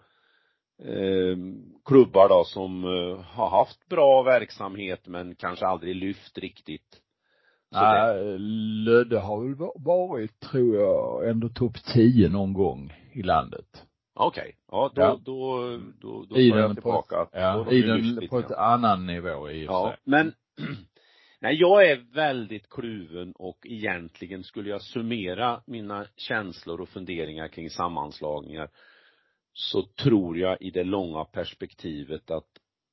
klubbar 1.84 2.28
då 2.28 2.44
som 2.44 2.84
eh, 2.84 3.24
har 3.24 3.50
haft 3.50 3.88
bra 3.88 4.22
verksamhet 4.22 5.06
men 5.06 5.34
kanske 5.34 5.66
aldrig 5.66 5.96
lyft 5.96 6.38
riktigt. 6.38 7.02
Nej, 7.70 8.38
Lödde 8.84 9.18
har 9.18 9.44
väl 9.44 9.70
varit, 9.74 10.40
tror 10.40 10.76
jag, 10.76 11.28
ändå 11.28 11.48
topp 11.48 11.76
10 11.94 12.28
någon 12.28 12.52
gång 12.52 12.92
i 13.12 13.22
landet. 13.22 13.84
Okej, 14.14 14.42
okay. 14.42 14.52
ja 14.70 14.90
då, 14.94 15.02
ja. 15.02 15.20
då, 15.24 15.78
då, 16.00 16.24
då 16.28 16.38
I 16.38 16.50
får 16.50 16.58
jag 16.58 16.74
tillbaka. 16.74 17.24
På, 17.24 17.30
ja, 17.32 17.70
i 17.70 17.82
den 17.82 18.28
på 18.28 18.38
ett 18.38 18.52
annan 18.52 19.06
nivå 19.06 19.50
i 19.50 19.68
och 19.68 19.72
Ja, 19.72 19.90
sig. 19.90 20.00
men 20.04 20.32
Nej, 21.40 21.54
jag 21.54 21.90
är 21.90 22.14
väldigt 22.14 22.68
kluven 22.68 23.32
och 23.32 23.58
egentligen 23.64 24.44
skulle 24.44 24.70
jag 24.70 24.82
summera 24.82 25.60
mina 25.66 26.06
känslor 26.16 26.80
och 26.80 26.88
funderingar 26.88 27.48
kring 27.48 27.70
sammanslagningar 27.70 28.68
så 29.60 29.82
tror 29.82 30.38
jag 30.38 30.62
i 30.62 30.70
det 30.70 30.84
långa 30.84 31.24
perspektivet 31.24 32.30
att 32.30 32.48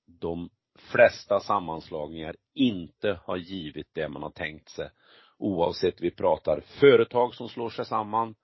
de 0.05 0.49
flesta 0.75 1.39
sammanslagningar 1.39 2.35
inte 2.53 3.19
har 3.23 3.37
givit 3.37 3.87
det 3.93 4.09
man 4.09 4.23
har 4.23 4.29
tänkt 4.29 4.69
sig. 4.69 4.89
Oavsett 5.37 6.01
vi 6.01 6.11
pratar 6.11 6.59
företag 6.59 7.35
som 7.35 7.49
slår 7.49 7.69
sig 7.69 7.85
samman, 7.85 8.35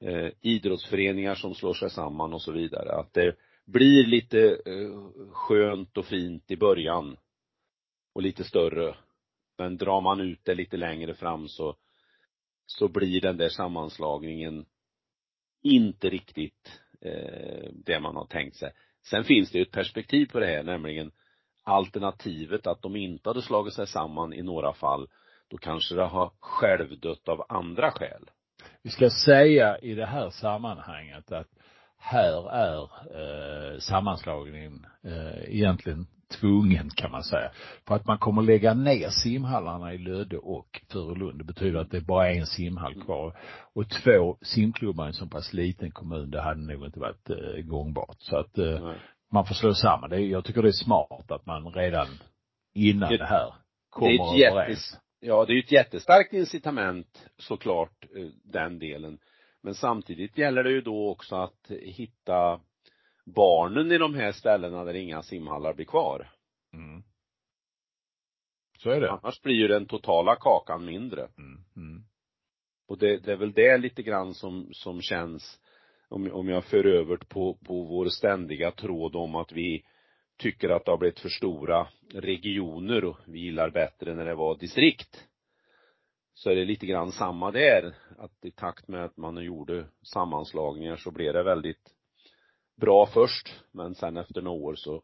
eh, 0.00 0.28
idrottsföreningar 0.40 1.34
som 1.34 1.54
slår 1.54 1.74
sig 1.74 1.90
samman 1.90 2.32
och 2.32 2.42
så 2.42 2.52
vidare. 2.52 2.92
Att 2.92 3.12
det 3.12 3.36
blir 3.64 4.06
lite 4.06 4.48
eh, 4.66 5.30
skönt 5.32 5.96
och 5.98 6.06
fint 6.06 6.50
i 6.50 6.56
början 6.56 7.16
och 8.14 8.22
lite 8.22 8.44
större. 8.44 8.96
Men 9.58 9.76
drar 9.76 10.00
man 10.00 10.20
ut 10.20 10.40
det 10.44 10.54
lite 10.54 10.76
längre 10.76 11.14
fram 11.14 11.48
så, 11.48 11.76
så 12.66 12.88
blir 12.88 13.20
den 13.20 13.36
där 13.36 13.48
sammanslagningen 13.48 14.66
inte 15.62 16.10
riktigt 16.10 16.81
Eh, 17.04 17.68
det 17.84 18.00
man 18.00 18.16
har 18.16 18.26
tänkt 18.26 18.56
sig. 18.56 18.72
Sen 19.10 19.24
finns 19.24 19.50
det 19.50 19.58
ju 19.58 19.62
ett 19.62 19.72
perspektiv 19.72 20.26
på 20.26 20.40
det 20.40 20.46
här, 20.46 20.62
nämligen 20.62 21.10
alternativet 21.64 22.66
att 22.66 22.82
de 22.82 22.96
inte 22.96 23.28
hade 23.28 23.42
slagit 23.42 23.74
sig 23.74 23.86
samman 23.86 24.32
i 24.32 24.42
några 24.42 24.72
fall, 24.72 25.08
då 25.48 25.56
kanske 25.56 25.94
det 25.94 26.04
har 26.04 26.32
självdött 26.40 27.28
av 27.28 27.44
andra 27.48 27.90
skäl. 27.90 28.30
Vi 28.82 28.90
ska 28.90 29.10
säga 29.10 29.78
i 29.78 29.94
det 29.94 30.06
här 30.06 30.30
sammanhanget 30.30 31.32
att 31.32 31.48
här 32.02 32.50
är 32.50 32.82
eh, 32.82 33.78
sammanslagningen 33.78 34.86
eh, 35.04 35.54
egentligen 35.54 36.06
tvungen 36.40 36.90
kan 36.90 37.10
man 37.10 37.22
säga. 37.22 37.50
För 37.86 37.94
att 37.94 38.06
man 38.06 38.18
kommer 38.18 38.42
lägga 38.42 38.74
ner 38.74 39.08
simhallarna 39.10 39.94
i 39.94 39.98
Lödde 39.98 40.38
och 40.38 40.80
Furulund. 40.92 41.38
Det 41.38 41.44
betyder 41.44 41.80
att 41.80 41.90
det 41.90 41.96
är 41.96 42.00
bara 42.00 42.30
en 42.30 42.46
simhall 42.46 43.02
kvar. 43.02 43.36
Och 43.74 43.90
två 43.90 44.38
simklubbar 44.42 45.04
i 45.04 45.08
en 45.08 45.14
så 45.14 45.26
pass 45.26 45.52
liten 45.52 45.90
kommun, 45.90 46.30
det 46.30 46.42
hade 46.42 46.60
nog 46.60 46.84
inte 46.84 47.00
varit 47.00 47.30
eh, 47.30 47.62
gångbart. 47.64 48.16
Så 48.18 48.36
att 48.36 48.58
eh, 48.58 48.92
man 49.32 49.46
får 49.46 49.54
slå 49.54 49.74
samman. 49.74 50.10
Det, 50.10 50.20
jag 50.20 50.44
tycker 50.44 50.62
det 50.62 50.68
är 50.68 50.72
smart 50.72 51.30
att 51.30 51.46
man 51.46 51.72
redan 51.72 52.06
innan 52.74 53.10
det, 53.10 53.18
det 53.18 53.26
här 53.26 53.54
kommer 53.90 54.08
det 54.08 54.44
är 54.44 54.62
ett. 54.62 54.68
Jättes, 54.68 54.98
ja, 55.20 55.44
det 55.44 55.52
är 55.52 55.54
ju 55.54 55.60
ett 55.60 55.72
jättestarkt 55.72 56.32
incitament 56.32 57.26
såklart, 57.38 58.04
eh, 58.16 58.26
den 58.44 58.78
delen. 58.78 59.18
Men 59.62 59.74
samtidigt 59.74 60.38
gäller 60.38 60.64
det 60.64 60.70
ju 60.70 60.80
då 60.80 61.10
också 61.10 61.36
att 61.36 61.70
hitta 61.70 62.60
barnen 63.24 63.92
i 63.92 63.98
de 63.98 64.14
här 64.14 64.32
ställena 64.32 64.84
där 64.84 64.94
inga 64.94 65.22
simhallar 65.22 65.74
blir 65.74 65.86
kvar. 65.86 66.30
Mm. 66.72 67.02
Så 68.78 68.90
är 68.90 69.00
det. 69.00 69.10
Annars 69.10 69.42
blir 69.42 69.54
ju 69.54 69.68
den 69.68 69.86
totala 69.86 70.36
kakan 70.36 70.84
mindre. 70.84 71.28
Mm. 71.38 71.64
Mm. 71.76 72.04
Och 72.88 72.98
det, 72.98 73.18
det, 73.18 73.32
är 73.32 73.36
väl 73.36 73.52
det 73.52 73.78
lite 73.78 74.02
grann 74.02 74.34
som, 74.34 74.68
som 74.72 75.02
känns, 75.02 75.60
om, 76.08 76.32
om 76.32 76.48
jag 76.48 76.64
för 76.64 76.86
över 76.86 77.16
på, 77.16 77.58
på 77.66 77.84
vår 77.84 78.08
ständiga 78.08 78.70
tråd 78.70 79.16
om 79.16 79.34
att 79.34 79.52
vi 79.52 79.84
tycker 80.38 80.68
att 80.68 80.84
det 80.84 80.90
har 80.90 80.98
blivit 80.98 81.20
för 81.20 81.28
stora 81.28 81.88
regioner 82.14 83.04
och 83.04 83.16
vi 83.26 83.40
gillar 83.40 83.70
bättre 83.70 84.14
när 84.14 84.24
det 84.24 84.34
var 84.34 84.58
distrikt. 84.58 85.28
Så 86.34 86.50
är 86.50 86.56
det 86.56 86.64
lite 86.64 86.86
grann 86.86 87.12
samma 87.12 87.50
där, 87.50 87.94
att 88.18 88.44
i 88.44 88.50
takt 88.50 88.88
med 88.88 89.04
att 89.04 89.16
man 89.16 89.44
gjorde 89.44 89.86
sammanslagningar 90.02 90.96
så 90.96 91.10
blev 91.10 91.32
det 91.32 91.42
väldigt 91.42 91.94
bra 92.80 93.06
först, 93.06 93.62
men 93.72 93.94
sen 93.94 94.16
efter 94.16 94.42
några 94.42 94.58
år 94.58 94.74
så, 94.74 95.02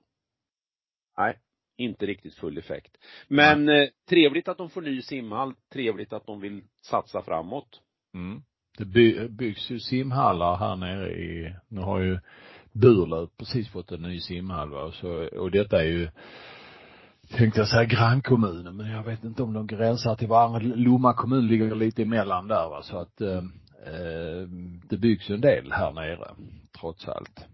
nej, 1.19 1.39
inte 1.77 2.07
riktigt 2.07 2.35
full 2.35 2.59
effekt. 2.59 2.97
Men 3.29 3.69
eh, 3.69 3.89
trevligt 4.09 4.49
att 4.49 4.59
de 4.59 4.71
får 4.71 4.83
ny 4.83 5.03
simhall, 5.03 5.55
trevligt 5.73 6.13
att 6.13 6.27
de 6.27 6.41
vill 6.41 6.63
satsa 6.83 7.23
framåt. 7.23 7.81
Mm. 8.15 8.43
Det 8.79 8.85
by 8.85 9.29
byggs 9.29 9.71
ju 9.71 9.81
simhallar 9.81 10.57
här 10.57 10.77
nere 10.77 11.13
i, 11.13 11.55
nu 11.69 11.81
har 11.81 12.01
ju 12.01 12.19
Burlöv 12.73 13.29
precis 13.39 13.69
fått 13.69 13.93
en 13.93 14.03
ny 14.03 14.21
simhall 14.21 14.71
va, 14.71 14.93
så, 14.93 15.29
och 15.39 15.51
detta 15.51 15.81
är 15.83 15.87
ju 15.87 16.09
tänkte 17.37 17.61
jag 17.61 17.69
säga 17.69 17.85
grannkommunen, 17.85 18.77
men 18.77 18.91
jag 18.91 19.03
vet 19.03 19.25
inte 19.25 19.43
om 19.43 19.53
de 19.53 19.67
gränsar 19.67 20.17
till 20.17 20.29
varandra. 20.29 20.61
Lomma 20.63 21.15
kommun 21.15 21.47
ligger 21.47 21.75
lite 21.75 22.03
emellan 22.03 22.49
där 22.49 22.69
va, 22.69 22.83
så 22.83 22.99
att 22.99 23.21
eh, 23.21 23.37
eh, 23.87 24.49
det 24.89 24.97
byggs 24.97 25.31
ju 25.31 25.35
en 25.35 25.41
del 25.41 25.73
här 25.73 25.93
nere, 25.93 26.31
trots 26.81 27.09
allt. 27.09 27.47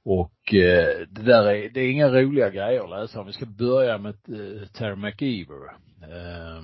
Och 0.05 0.55
eh, 0.55 1.07
det 1.09 1.23
där 1.23 1.45
är, 1.45 1.71
det 1.71 1.81
är 1.81 1.91
inga 1.91 2.09
roliga 2.09 2.51
grejer 2.51 2.85
att 2.85 2.91
läsa 2.91 3.21
om. 3.21 3.27
Vi 3.27 3.33
ska 3.33 3.47
börja 3.47 3.99
med 3.99 4.15
eh, 4.15 4.67
Terry 4.69 4.97
McEver. 4.97 5.65
Eh, 6.03 6.63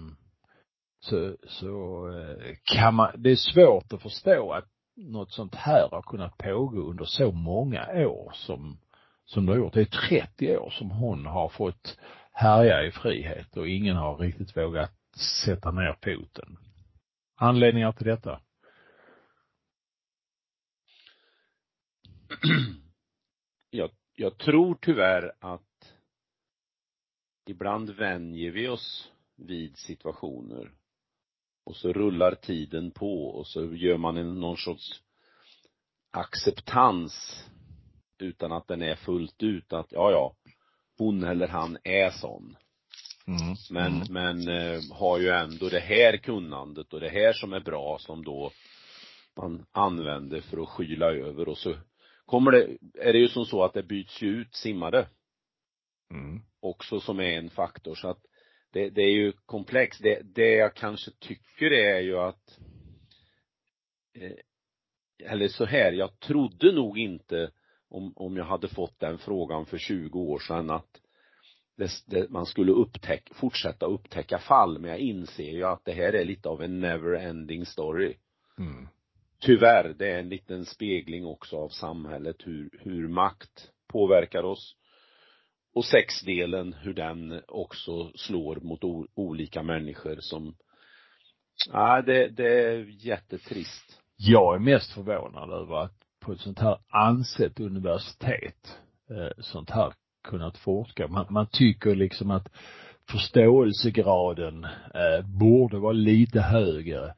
så, 1.01 1.37
så 1.47 2.05
eh, 2.19 2.55
kan 2.65 2.95
man, 2.95 3.13
det 3.17 3.31
är 3.31 3.37
svårt 3.37 3.93
att 3.93 4.03
förstå 4.03 4.53
att 4.53 4.69
något 4.97 5.33
sånt 5.33 5.55
här 5.55 5.89
har 5.91 6.03
kunnat 6.03 6.39
pågå 6.39 6.81
under 6.91 7.05
så 7.05 7.33
många 7.33 8.07
år 8.07 8.33
som, 8.35 8.79
som 9.25 9.47
det 9.47 9.53
har 9.53 9.59
gjort. 9.59 9.75
Det 9.75 9.81
är 9.81 10.09
30 10.09 10.57
år 10.57 10.71
som 10.71 10.91
hon 10.91 11.27
har 11.27 11.49
fått 11.49 11.99
härja 12.33 12.83
i 12.83 12.91
frihet 12.91 13.57
och 13.57 13.69
ingen 13.69 13.97
har 13.97 14.17
riktigt 14.17 14.57
vågat 14.57 14.93
sätta 15.45 15.71
ner 15.71 15.97
foten. 16.05 16.57
Anledningar 17.37 17.93
till 17.93 18.07
detta? 18.07 18.41
jag, 23.71 23.91
jag 24.15 24.39
tror 24.39 24.79
tyvärr 24.81 25.33
att 25.41 25.95
ibland 27.47 27.91
vänjer 27.91 28.51
vi 28.51 28.69
oss 28.69 29.13
vid 29.37 29.77
situationer 29.77 30.73
och 31.65 31.77
så 31.77 31.93
rullar 31.93 32.35
tiden 32.35 32.91
på 32.91 33.29
och 33.29 33.47
så 33.47 33.75
gör 33.75 33.97
man 33.97 34.17
en, 34.17 34.41
någon 34.41 34.57
sorts 34.57 35.03
acceptans 36.11 37.45
utan 38.19 38.53
att 38.53 38.69
den 38.69 38.83
är 38.83 38.97
fullt 38.97 39.43
ut 39.43 39.73
att, 39.73 39.87
ja 39.93 40.11
ja, 40.11 40.35
hon 40.99 41.25
eller 41.25 41.49
han 41.49 41.79
är 41.85 42.11
sån. 42.11 42.57
Mm. 43.27 43.57
Men, 43.71 44.03
mm. 44.03 44.13
men 44.13 44.49
eh, 44.49 44.81
har 44.93 45.19
ju 45.19 45.29
ändå 45.29 45.69
det 45.69 45.81
här 45.81 46.17
kunnandet 46.17 46.93
och 46.93 47.01
det 47.01 47.09
här 47.09 47.33
som 47.33 47.53
är 47.53 47.61
bra 47.61 47.99
som 48.01 48.25
då 48.25 48.51
man 49.37 49.67
använder 49.73 50.41
för 50.41 50.63
att 50.63 50.69
skyla 50.69 51.07
över 51.07 51.49
och 51.49 51.59
så 51.59 51.75
kommer 52.29 52.53
det, 52.53 52.79
är 52.99 53.13
det 53.13 53.19
ju 53.19 53.29
som 53.29 53.45
så 53.45 53.65
att 53.65 53.75
det 53.75 53.83
byts 53.83 54.23
ju 54.23 54.29
ut 54.29 54.55
simmare. 54.55 55.09
Mm. 56.11 56.43
Också 56.61 57.01
som 57.01 57.21
är 57.21 57.39
en 57.39 57.51
faktor 57.51 57.95
så 57.95 58.09
att 58.09 58.23
det, 58.73 58.91
det 58.91 59.03
är 59.03 59.11
ju 59.11 59.33
komplext. 59.33 60.03
Det, 60.03 60.21
det 60.35 60.51
jag 60.55 60.75
kanske 60.75 61.11
tycker 61.11 61.73
är 61.73 62.01
ju 62.01 62.19
att 62.19 62.59
eh, 64.15 64.33
eller 65.25 65.49
så 65.49 65.65
här, 65.65 65.93
jag 65.93 66.21
trodde 66.21 66.73
nog 66.73 66.99
inte 66.99 67.51
om, 67.89 68.13
om 68.17 68.37
jag 68.37 68.45
hade 68.45 68.69
fått 68.69 69.01
den 69.01 69.19
frågan 69.19 69.67
för 69.67 69.79
20 69.79 70.21
år 70.21 70.39
sedan 70.39 70.71
att 70.71 71.01
det, 71.77 71.91
det, 72.07 72.31
man 72.31 72.47
skulle 72.47 72.73
upptäcka, 72.73 73.35
fortsätta 73.35 73.87
upptäcka 73.87 74.39
fall, 74.39 74.79
men 74.79 74.91
jag 74.91 74.99
inser 74.99 75.53
ju 75.53 75.65
att 75.65 75.85
det 75.85 75.93
här 75.93 76.13
är 76.13 76.25
lite 76.25 76.49
av 76.49 76.63
en 76.63 76.81
never 76.81 77.15
ending 77.15 77.67
story. 77.67 78.15
Mm. 78.59 78.89
Tyvärr, 79.41 79.95
det 79.99 80.13
är 80.13 80.19
en 80.19 80.29
liten 80.29 80.65
spegling 80.65 81.27
också 81.27 81.57
av 81.57 81.69
samhället, 81.69 82.37
hur, 82.45 82.71
hur 82.73 83.09
makt 83.09 83.71
påverkar 83.89 84.43
oss. 84.43 84.77
Och 85.75 85.85
sexdelen, 85.85 86.73
hur 86.73 86.95
den 86.95 87.43
också 87.49 88.13
slår 88.15 88.57
mot 88.57 88.85
o, 88.85 89.07
olika 89.15 89.63
människor 89.63 90.17
som, 90.21 90.57
ja 91.73 92.03
det, 92.03 92.29
det 92.29 92.65
är 92.65 93.07
jättetrist. 93.07 94.01
Jag 94.17 94.55
är 94.55 94.59
mest 94.59 94.93
förvånad 94.93 95.51
över 95.51 95.77
att 95.77 95.95
på 96.21 96.33
ett 96.33 96.41
sånt 96.41 96.59
här 96.59 96.79
ansett 96.89 97.61
universitet, 97.61 98.79
eh, 99.11 99.31
sånt 99.39 99.71
här 99.71 99.93
kunnat 100.29 100.59
forska. 100.59 101.09
Man, 101.09 101.27
man 101.31 101.47
tycker 101.53 101.95
liksom 101.95 102.31
att 102.31 102.49
förståelsegraden 103.11 104.65
eh, 104.65 105.27
borde 105.39 105.79
vara 105.79 105.93
lite 105.93 106.41
högre 106.41 107.05
eh, 107.07 107.13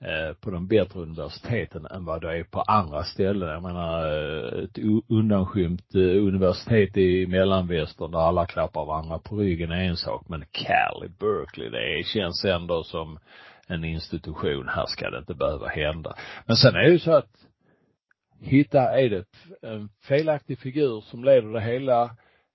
Eh, 0.00 0.34
på 0.40 0.50
de 0.50 0.66
bättre 0.66 1.00
universiteten 1.00 1.86
än 1.86 2.04
vad 2.04 2.20
det 2.20 2.38
är 2.38 2.44
på 2.44 2.60
andra 2.60 3.04
ställen. 3.04 3.48
Jag 3.48 3.62
menar 3.62 4.06
eh, 4.06 4.64
ett 4.64 4.78
undanskymt 5.08 5.94
eh, 5.94 6.00
universitet 6.00 6.96
i 6.96 7.26
mellanvästern 7.26 8.10
där 8.10 8.18
alla 8.18 8.46
klappar 8.46 8.84
varandra 8.84 9.18
på 9.18 9.36
ryggen 9.36 9.70
är 9.70 9.84
en 9.84 9.96
sak 9.96 10.28
men 10.28 10.44
Cal 10.52 11.04
i 11.04 11.08
Berkeley 11.08 11.70
det 11.70 12.06
känns 12.06 12.44
ändå 12.44 12.82
som 12.82 13.18
en 13.66 13.84
institution. 13.84 14.68
Här 14.68 14.86
ska 14.86 15.10
det 15.10 15.18
inte 15.18 15.34
behöva 15.34 15.68
hända. 15.68 16.16
Men 16.46 16.56
sen 16.56 16.74
är 16.74 16.82
det 16.82 16.90
ju 16.90 16.98
så 16.98 17.12
att 17.12 17.30
hitta, 18.40 19.00
är 19.00 19.10
det 19.10 19.24
en 19.62 19.88
felaktig 20.02 20.58
figur 20.58 21.00
som 21.00 21.24
leder 21.24 21.52
det 21.52 21.60
hela, 21.60 22.02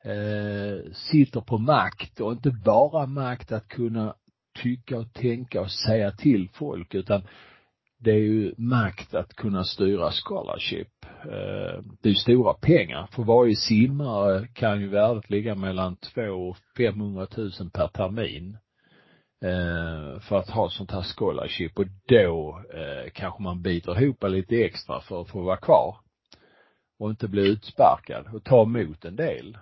eh, 0.03 0.91
sitter 0.93 1.41
på 1.41 1.57
makt 1.57 2.19
och 2.19 2.31
inte 2.31 2.51
bara 2.65 3.05
makt 3.05 3.51
att 3.51 3.67
kunna 3.67 4.15
tycka 4.53 4.97
och 4.97 5.13
tänka 5.13 5.61
och 5.61 5.71
säga 5.71 6.11
till 6.11 6.49
folk 6.53 6.95
utan 6.95 7.21
det 8.03 8.11
är 8.11 8.17
ju 8.19 8.53
makt 8.57 9.13
att 9.13 9.33
kunna 9.33 9.63
styra 9.63 10.11
scholarship. 10.11 11.05
Eh, 11.23 11.81
det 12.01 12.09
är 12.09 12.09
ju 12.09 12.15
stora 12.15 12.53
pengar. 12.53 13.07
För 13.11 13.23
varje 13.23 13.55
simmare 13.55 14.47
kan 14.47 14.81
ju 14.81 14.87
värdet 14.87 15.29
ligga 15.29 15.55
mellan 15.55 15.95
två 15.95 16.49
och 16.49 16.57
500 16.77 17.27
000 17.37 17.51
per 17.73 17.87
termin 17.87 18.57
eh, 19.45 20.19
för 20.19 20.37
att 20.37 20.49
ha 20.49 20.69
sånt 20.69 20.91
här 20.91 21.01
scholarship 21.01 21.79
och 21.79 21.85
då 22.07 22.63
eh, 22.73 23.11
kanske 23.13 23.43
man 23.43 23.61
biter 23.61 24.01
ihop 24.01 24.23
lite 24.23 24.55
extra 24.63 25.01
för 25.01 25.21
att 25.21 25.29
få 25.29 25.41
vara 25.41 25.57
kvar 25.57 25.97
och 26.99 27.09
inte 27.09 27.27
bli 27.27 27.47
utsparkad 27.47 28.35
och 28.35 28.43
ta 28.43 28.61
emot 28.63 29.05
en 29.05 29.15
del 29.15 29.57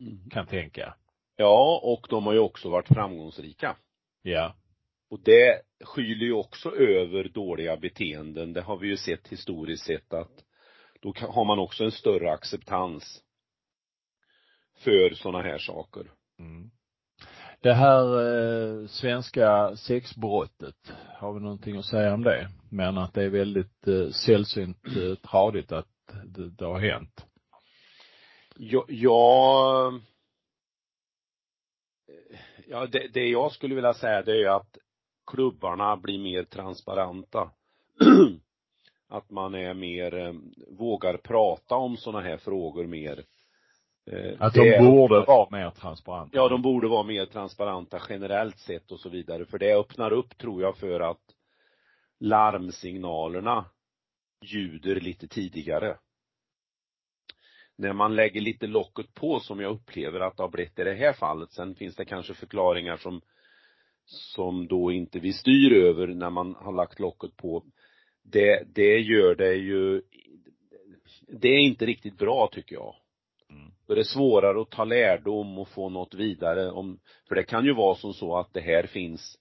mm. 0.00 0.30
kan 0.30 0.46
tänka. 0.46 0.94
Ja, 1.36 1.80
och 1.84 2.06
de 2.10 2.26
har 2.26 2.32
ju 2.32 2.38
också 2.38 2.70
varit 2.70 2.88
framgångsrika. 2.88 3.76
Ja. 4.22 4.56
Och 5.10 5.20
det 5.24 5.62
skyler 5.84 6.26
ju 6.26 6.32
också 6.32 6.76
över 6.76 7.24
dåliga 7.24 7.76
beteenden. 7.76 8.52
Det 8.52 8.60
har 8.60 8.76
vi 8.76 8.88
ju 8.88 8.96
sett 8.96 9.28
historiskt 9.28 9.84
sett 9.84 10.12
att 10.12 10.44
då 11.00 11.14
har 11.18 11.44
man 11.44 11.58
också 11.58 11.84
en 11.84 11.92
större 11.92 12.32
acceptans 12.32 13.22
för 14.78 15.14
sådana 15.14 15.42
här 15.42 15.58
saker. 15.58 16.10
Mm. 16.38 16.70
Det 17.60 17.74
här 17.74 18.04
eh, 18.20 18.86
svenska 18.86 19.76
sexbrottet, 19.76 20.92
har 21.18 21.32
vi 21.32 21.40
någonting 21.40 21.76
att 21.76 21.84
säga 21.84 22.14
om 22.14 22.22
det? 22.22 22.48
Men 22.70 22.98
att 22.98 23.14
det 23.14 23.22
är 23.22 23.28
väldigt 23.28 23.88
eh, 23.88 24.08
sällsynt 24.10 24.86
eh, 24.86 25.14
tradigt 25.14 25.72
att 25.72 25.88
det, 26.24 26.50
det 26.50 26.64
har 26.64 26.80
hänt. 26.80 27.26
Ja, 28.56 28.84
ja, 28.88 29.92
ja 32.72 32.86
det, 32.86 33.08
det 33.12 33.28
jag 33.28 33.52
skulle 33.52 33.74
vilja 33.74 33.94
säga 33.94 34.22
det 34.22 34.42
är 34.42 34.48
att 34.48 34.78
klubbarna 35.26 35.96
blir 35.96 36.18
mer 36.18 36.44
transparenta. 36.44 37.50
att 39.08 39.30
man 39.30 39.54
är 39.54 39.74
mer, 39.74 40.14
eh, 40.14 40.34
vågar 40.78 41.16
prata 41.16 41.74
om 41.74 41.96
sådana 41.96 42.20
här 42.28 42.36
frågor 42.36 42.86
mer 42.86 43.24
Eh, 44.06 44.34
att 44.38 44.54
de 44.54 44.78
borde 44.78 45.24
vara 45.24 45.48
mer 45.50 45.70
transparenta. 45.70 46.36
Ja, 46.36 46.48
de 46.48 46.62
borde 46.62 46.88
vara 46.88 47.02
mer 47.02 47.26
transparenta 47.26 48.00
generellt 48.08 48.58
sett 48.58 48.92
och 48.92 49.00
så 49.00 49.08
vidare. 49.08 49.44
För 49.44 49.58
det 49.58 49.74
öppnar 49.74 50.12
upp, 50.12 50.38
tror 50.38 50.62
jag, 50.62 50.76
för 50.76 51.00
att 51.00 51.22
larmsignalerna 52.20 53.64
ljuder 54.44 55.00
lite 55.00 55.28
tidigare. 55.28 55.98
När 57.76 57.92
man 57.92 58.16
lägger 58.16 58.40
lite 58.40 58.66
locket 58.66 59.14
på 59.14 59.40
som 59.40 59.60
jag 59.60 59.72
upplever 59.72 60.20
att 60.20 60.36
det 60.36 60.42
har 60.42 60.50
blivit 60.50 60.78
i 60.78 60.84
det 60.84 60.94
här 60.94 61.12
fallet. 61.12 61.52
Sen 61.52 61.74
finns 61.74 61.96
det 61.96 62.04
kanske 62.04 62.34
förklaringar 62.34 62.96
som 62.96 63.20
som 64.04 64.68
då 64.68 64.92
inte 64.92 65.18
vi 65.18 65.32
styr 65.32 65.72
över 65.72 66.06
när 66.06 66.30
man 66.30 66.54
har 66.54 66.72
lagt 66.72 67.00
locket 67.00 67.36
på. 67.36 67.64
Det, 68.22 68.62
det 68.74 68.98
gör 68.98 69.34
det 69.34 69.54
ju 69.54 70.02
det 71.28 71.48
är 71.48 71.58
inte 71.58 71.86
riktigt 71.86 72.18
bra 72.18 72.48
tycker 72.52 72.74
jag. 72.74 72.94
Då 73.86 73.92
är 73.92 73.96
det 73.96 74.04
svårare 74.04 74.60
att 74.60 74.70
ta 74.70 74.84
lärdom 74.84 75.58
och 75.58 75.68
få 75.68 75.88
något 75.88 76.14
vidare 76.14 76.70
om, 76.70 77.00
för 77.28 77.34
det 77.34 77.42
kan 77.44 77.64
ju 77.64 77.74
vara 77.74 77.94
som 77.94 78.14
så 78.14 78.38
att 78.38 78.52
det 78.52 78.60
här 78.60 78.86
finns 78.86 79.38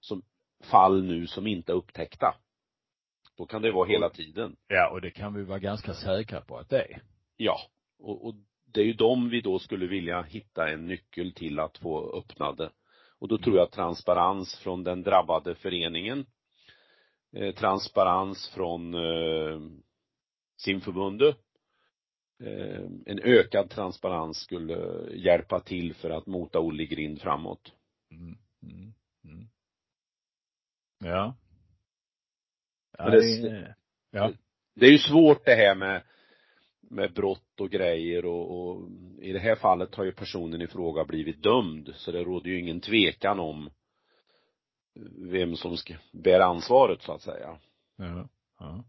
som 0.00 0.22
fall 0.70 1.04
nu 1.04 1.26
som 1.26 1.46
inte 1.46 1.72
är 1.72 1.76
upptäckta. 1.76 2.34
Då 3.36 3.46
kan 3.46 3.62
det 3.62 3.72
vara 3.72 3.88
hela 3.88 4.10
tiden. 4.10 4.56
Ja, 4.68 4.90
och 4.90 5.00
det 5.00 5.10
kan 5.10 5.34
vi 5.34 5.42
vara 5.42 5.58
ganska 5.58 5.94
säkra 5.94 6.40
på 6.40 6.56
att 6.56 6.70
det 6.70 6.80
är. 6.80 7.02
Ja, 7.36 7.60
och, 8.04 8.26
och 8.26 8.34
det 8.72 8.80
är 8.80 8.84
ju 8.84 8.92
dem 8.92 9.28
vi 9.30 9.40
då 9.40 9.58
skulle 9.58 9.86
vilja 9.86 10.22
hitta 10.22 10.70
en 10.70 10.86
nyckel 10.86 11.34
till 11.34 11.58
att 11.58 11.78
få 11.78 12.18
öppnade. 12.18 12.70
Och 13.18 13.28
då 13.28 13.38
tror 13.38 13.56
jag 13.56 13.72
transparens 13.72 14.58
från 14.58 14.84
den 14.84 15.02
drabbade 15.02 15.54
föreningen, 15.54 16.26
eh, 17.36 17.54
transparens 17.54 18.48
från 18.54 18.94
eh, 18.94 19.60
simförbundet 20.56 21.38
Eh, 22.40 22.84
en 23.06 23.18
ökad 23.18 23.70
transparens 23.70 24.38
skulle 24.38 25.08
hjälpa 25.14 25.60
till 25.60 25.94
för 25.94 26.10
att 26.10 26.26
mota 26.26 26.60
Olle 26.60 26.84
grind 26.84 27.20
framåt. 27.20 27.72
Mm, 28.10 28.38
mm, 28.62 28.94
mm. 29.24 29.48
Ja. 30.98 31.36
ja 32.98 33.10
det, 33.10 33.74
ja. 34.10 34.32
det 34.74 34.86
är 34.86 34.90
ju 34.90 34.98
svårt 34.98 35.44
det 35.44 35.54
här 35.54 35.74
med 35.74 36.02
med 36.94 37.12
brott 37.12 37.60
och 37.60 37.70
grejer 37.70 38.24
och, 38.24 38.68
och, 38.68 38.88
i 39.20 39.32
det 39.32 39.38
här 39.38 39.56
fallet 39.56 39.94
har 39.94 40.04
ju 40.04 40.12
personen 40.12 40.62
i 40.62 40.66
fråga 40.66 41.04
blivit 41.04 41.42
dömd 41.42 41.92
så 41.96 42.12
det 42.12 42.24
råder 42.24 42.50
ju 42.50 42.60
ingen 42.60 42.80
tvekan 42.80 43.40
om 43.40 43.70
vem 45.32 45.56
som 45.56 45.76
ska 45.76 45.94
bära 46.12 46.44
ansvaret 46.44 47.02
så 47.02 47.12
att 47.12 47.22
säga. 47.22 47.58
Ja. 47.96 48.28
ja. 48.58 48.84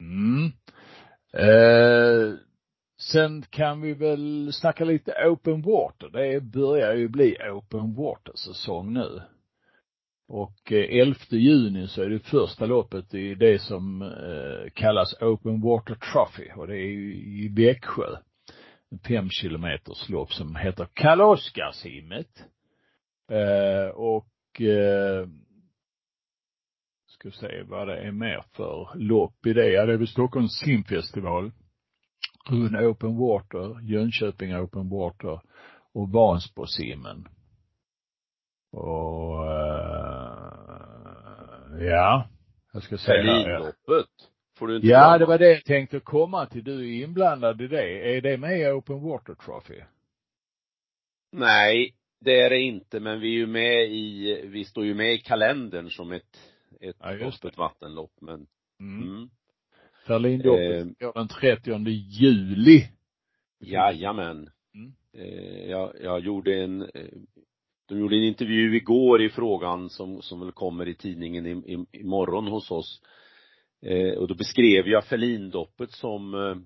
Mm. 0.00 0.52
Eh, 1.32 2.38
sen 3.00 3.42
kan 3.42 3.80
vi 3.80 3.94
väl 3.94 4.52
snacka 4.52 4.84
lite 4.84 5.12
open 5.26 5.62
water. 5.62 6.08
Det 6.08 6.40
börjar 6.40 6.94
ju 6.94 7.08
bli 7.08 7.36
open 7.52 7.94
water 7.94 8.32
säsong 8.36 8.92
nu. 8.92 9.22
Och 10.32 10.72
eh, 10.72 11.00
11 11.00 11.16
juni 11.30 11.88
så 11.88 12.02
är 12.02 12.10
det 12.10 12.18
första 12.18 12.66
loppet 12.66 13.14
i 13.14 13.34
det 13.34 13.58
som 13.58 14.02
eh, 14.02 14.70
kallas 14.74 15.14
Open 15.20 15.60
Water 15.60 15.94
Trophy 15.94 16.50
och 16.56 16.66
det 16.66 16.76
är 16.76 16.86
i 16.86 17.48
Växjö. 17.48 18.16
En 18.90 18.98
fem 18.98 19.30
kilometers 19.30 20.08
lopp 20.08 20.32
som 20.32 20.56
heter 20.56 20.88
Kaloskarsimmet. 20.94 22.44
Eh, 23.30 23.88
och 23.94 24.26
ska 27.06 27.30
se 27.30 27.62
vad 27.62 27.88
det 27.88 27.96
är 27.96 28.12
mer 28.12 28.44
för 28.52 28.88
lopp 28.94 29.46
i 29.46 29.52
det. 29.52 29.72
Ja, 29.72 29.86
det 29.86 29.92
är 29.92 29.96
väl 29.96 30.08
Stockholms 30.08 30.58
simfestival. 30.58 31.52
Rune 32.50 32.86
Open 32.86 33.16
Water, 33.16 33.80
Jönköping 33.82 34.56
Open 34.56 34.88
Water 34.88 35.40
och 35.92 36.08
Vansbrosimmen. 36.10 37.28
Och 38.72 39.44
ja, 41.78 42.28
jag 42.72 42.82
ska 42.82 42.98
säga 42.98 43.22
Berlinloppet. 43.22 44.06
Får 44.58 44.66
du 44.66 44.76
inte 44.76 44.86
Ja, 44.88 45.18
det 45.18 45.26
var 45.26 45.38
det 45.38 45.50
jag 45.52 45.64
tänkte 45.64 46.00
komma 46.00 46.46
till. 46.46 46.64
Du 46.64 46.72
är 46.80 47.02
inblandad 47.04 47.60
i 47.60 47.66
det. 47.66 48.16
Är 48.16 48.20
det 48.20 48.36
med 48.38 48.60
i 48.60 48.66
Open 48.66 49.02
Water 49.02 49.34
Trophy? 49.34 49.80
Nej, 51.32 51.94
det 52.20 52.40
är 52.40 52.50
det 52.50 52.58
inte, 52.60 53.00
men 53.00 53.20
vi 53.20 53.28
är 53.28 53.38
ju 53.38 53.46
med 53.46 53.90
i, 53.90 54.40
vi 54.46 54.64
står 54.64 54.84
ju 54.84 54.94
med 54.94 55.14
i 55.14 55.18
kalendern 55.18 55.90
som 55.90 56.12
ett, 56.12 56.36
ett 56.80 56.96
Ja, 57.00 57.10
öppet 57.10 57.56
vattenlopp, 57.58 58.12
men, 58.20 58.46
Mm. 58.80 59.02
mm. 59.08 59.30
Berlinloppet 60.08 60.86
Eh. 61.00 61.06
går 61.06 61.12
den 61.14 61.28
30 61.28 61.88
juli. 61.88 62.88
Jajamän. 63.60 64.50
Mm. 64.74 64.92
Eh, 65.12 65.70
jag, 65.70 65.92
jag 66.02 66.20
gjorde 66.20 66.54
en, 66.62 66.82
eh, 66.82 66.88
de 67.90 67.98
gjorde 68.00 68.16
en 68.16 68.24
intervju 68.24 68.76
igår 68.76 69.22
i 69.22 69.28
frågan 69.28 69.90
som, 69.90 70.22
som 70.22 70.40
väl 70.40 70.52
kommer 70.52 70.88
i 70.88 70.94
tidningen 70.94 71.46
i, 71.46 71.50
i, 71.50 71.86
imorgon 72.00 72.46
hos 72.46 72.70
oss. 72.70 73.02
Eh, 73.82 74.18
och 74.18 74.28
då 74.28 74.34
beskrev 74.34 74.88
jag 74.88 75.04
Ferlindoppet 75.04 75.90
som 75.92 76.34
eh, 76.34 76.56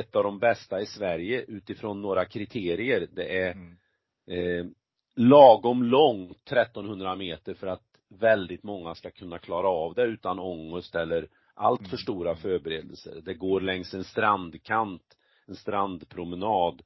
ett 0.00 0.16
av 0.16 0.24
de 0.24 0.38
bästa 0.38 0.80
i 0.80 0.86
Sverige 0.86 1.44
utifrån 1.48 2.02
några 2.02 2.24
kriterier. 2.24 3.08
Det 3.12 3.38
är 3.38 3.52
Mm. 3.52 3.76
eh, 4.30 4.66
lagom 5.16 5.82
långt, 5.82 6.52
1300 6.52 7.16
meter 7.16 7.54
för 7.54 7.66
att 7.66 7.84
väldigt 8.20 8.62
många 8.62 8.94
ska 8.94 9.10
kunna 9.10 9.38
klara 9.38 9.68
av 9.68 9.94
det 9.94 10.02
utan 10.02 10.38
ångest 10.38 10.94
eller 10.94 11.28
allt 11.54 11.80
för 11.80 11.86
Mm. 11.96 11.98
stora 11.98 12.34
förberedelser. 12.36 13.20
Det 13.24 13.34
går 13.34 13.60
längs 13.60 13.94
en 13.94 14.04
strandkant, 14.04 15.16
en 15.48 15.54
strandpromenad 15.54 16.82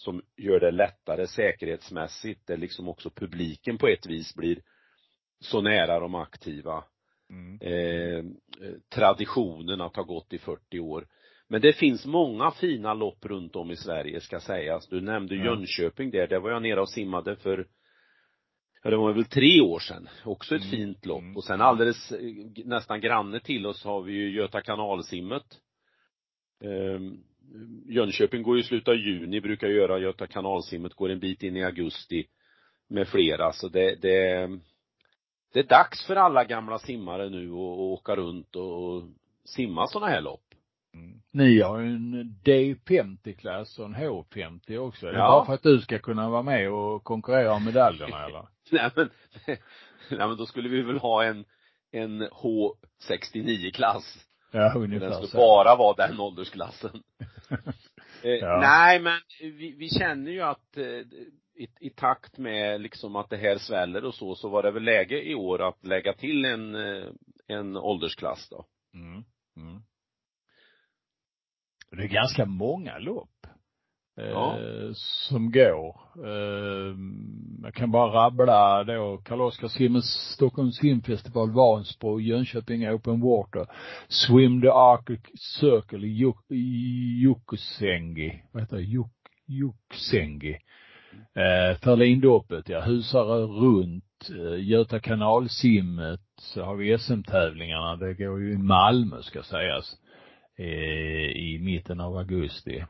som 0.00 0.22
gör 0.36 0.60
det 0.60 0.70
lättare 0.70 1.26
säkerhetsmässigt, 1.26 2.46
där 2.46 2.56
liksom 2.56 2.88
också 2.88 3.10
publiken 3.10 3.78
på 3.78 3.86
ett 3.88 4.06
vis 4.06 4.34
blir 4.34 4.62
så 5.40 5.60
nära 5.60 6.00
de 6.00 6.14
aktiva. 6.14 6.84
Mm. 7.30 7.60
Eh, 7.60 8.24
traditionen 8.94 9.80
att 9.80 9.96
ha 9.96 10.02
gått 10.02 10.32
i 10.32 10.38
40 10.38 10.80
år. 10.80 11.06
Men 11.48 11.60
det 11.60 11.72
finns 11.72 12.06
många 12.06 12.50
fina 12.50 12.94
lopp 12.94 13.24
runt 13.26 13.56
om 13.56 13.70
i 13.70 13.76
Sverige 13.76 14.20
ska 14.20 14.40
sägas. 14.40 14.88
Du 14.88 15.00
nämnde 15.00 15.34
Ja. 15.36 15.44
Jönköping 15.44 16.10
där, 16.10 16.26
där 16.26 16.40
var 16.40 16.50
jag 16.50 16.62
nere 16.62 16.80
och 16.80 16.90
simmade 16.90 17.36
för 17.36 17.66
Ja, 18.82 18.90
det 18.90 18.96
var 18.96 19.12
väl 19.12 19.24
tre 19.24 19.60
år 19.60 19.78
sedan. 19.78 20.08
Också 20.24 20.54
ett 20.54 20.62
Mm. 20.62 20.70
fint 20.70 21.06
lopp. 21.06 21.22
Mm. 21.22 21.36
Och 21.36 21.44
sen 21.44 21.60
alldeles, 21.60 22.12
eh, 22.12 22.20
nästan 22.64 23.00
granne 23.00 23.40
till 23.40 23.66
oss 23.66 23.84
har 23.84 24.02
vi 24.02 24.12
ju 24.12 24.30
Göta 24.30 24.60
kanalsimmet. 24.60 25.60
Ehm, 26.64 27.24
Jönköping 27.88 28.42
går 28.42 28.56
ju 28.56 28.62
i 28.62 28.66
slutet 28.66 28.88
av 28.88 28.94
juni, 28.94 29.40
brukar 29.40 29.68
göra 29.68 29.98
Göta 29.98 30.26
kanalsimmet, 30.26 30.94
går 30.94 31.10
en 31.10 31.20
bit 31.20 31.42
in 31.42 31.56
i 31.56 31.64
augusti 31.64 32.26
med 32.88 33.08
flera. 33.08 33.52
Så 33.52 33.68
det, 33.68 33.94
det, 34.02 34.48
det 35.52 35.58
är 35.58 35.62
dags 35.64 36.06
för 36.06 36.16
alla 36.16 36.44
gamla 36.44 36.78
simmare 36.78 37.28
nu 37.28 37.48
att 37.50 37.78
åka 37.78 38.16
runt 38.16 38.56
och, 38.56 38.84
och 38.84 39.02
simma 39.44 39.86
sådana 39.86 40.12
här 40.12 40.20
lopp. 40.20 40.44
Mm. 40.94 41.20
Ni 41.32 41.60
har 41.60 41.80
ju 41.80 41.86
en 41.86 42.34
D50-klass 42.44 43.78
och 43.78 43.84
en 43.84 43.96
H50 43.96 44.76
också. 44.78 45.06
Är 45.06 45.12
det 45.12 45.18
Ja. 45.18 45.30
bara 45.30 45.46
för 45.46 45.54
att 45.54 45.62
du 45.62 45.80
ska 45.80 45.98
kunna 45.98 46.30
vara 46.30 46.42
med 46.42 46.72
och 46.72 47.04
konkurrera 47.04 47.52
om 47.52 47.64
medaljerna 47.64 48.24
eller? 48.26 48.46
Nej 48.70 48.90
men, 48.96 49.10
nej 50.10 50.28
men 50.28 50.36
då 50.36 50.46
skulle 50.46 50.68
vi 50.68 50.82
väl 50.82 50.98
ha 50.98 51.24
en, 51.24 51.44
en 51.92 52.22
H69-klass. 52.22 54.26
Ja, 54.50 54.72
Den 54.72 54.82
ungefär 54.82 55.12
skulle 55.12 55.28
så. 55.28 55.36
bara 55.36 55.76
vara 55.76 56.06
den 56.06 56.20
åldersklassen. 56.20 57.02
Eh, 58.22 58.30
Ja. 58.30 58.58
Nej 58.60 59.00
men 59.00 59.20
vi, 59.40 59.74
vi 59.78 59.88
känner 59.88 60.30
ju 60.30 60.40
att 60.42 60.76
eh, 60.76 60.84
i, 61.54 61.68
i 61.80 61.90
takt 61.90 62.38
med 62.38 62.80
liksom 62.80 63.16
att 63.16 63.30
det 63.30 63.36
här 63.36 63.58
sväller 63.58 64.04
och 64.04 64.14
så, 64.14 64.34
så 64.34 64.48
var 64.48 64.62
det 64.62 64.70
väl 64.70 64.82
läge 64.82 65.22
i 65.22 65.34
år 65.34 65.68
att 65.68 65.86
lägga 65.86 66.12
till 66.12 66.44
en, 66.44 66.74
eh, 66.74 67.06
en 67.46 67.76
åldersklass 67.76 68.48
då. 68.50 68.66
Mm. 68.94 69.24
Mm. 69.56 69.82
Det 71.90 72.02
är 72.02 72.08
ganska 72.08 72.44
många 72.46 72.98
lopp. 72.98 73.39
Ja. 74.32 74.58
Eh, 74.58 74.92
som 74.94 75.52
går. 75.52 76.00
Eh, 76.24 76.94
jag 77.62 77.74
kan 77.74 77.90
bara 77.90 78.24
rabbla 78.24 78.84
då 78.84 79.20
Karl-Oskar 79.24 79.68
Simmens 79.68 80.32
Stockholms 80.34 80.76
simfestival, 80.76 81.50
Vansbro, 81.50 82.20
Jönköping 82.20 82.90
Open 82.90 83.20
Water, 83.20 83.66
Swim 84.08 84.60
the 84.60 84.68
Arctic 84.68 85.20
Circle 85.60 86.06
i 86.06 86.24
Juk- 86.24 86.52
i 86.52 87.20
Jukusengi, 87.22 88.42
vad 88.52 88.62
heter 88.62 88.76
det, 88.76 88.82
Juk, 88.82 89.12
Juksengi. 89.46 90.58
Eh, 91.34 91.78
Ferlindoppet, 91.78 92.68
ja, 92.68 92.80
Husarö 92.80 93.46
runt, 93.46 94.30
eh, 94.30 94.64
Göta 94.68 95.00
kanalsimmet, 95.00 96.20
så 96.40 96.62
har 96.62 96.76
vi 96.76 96.98
SM-tävlingarna, 96.98 97.96
det 97.96 98.14
går 98.14 98.40
ju 98.40 98.52
i 98.52 98.58
Malmö 98.58 99.22
ska 99.22 99.42
sägas, 99.42 99.96
eh, 100.58 101.30
i 101.36 101.58
mitten 101.62 102.00
av 102.00 102.16
augusti. 102.16 102.84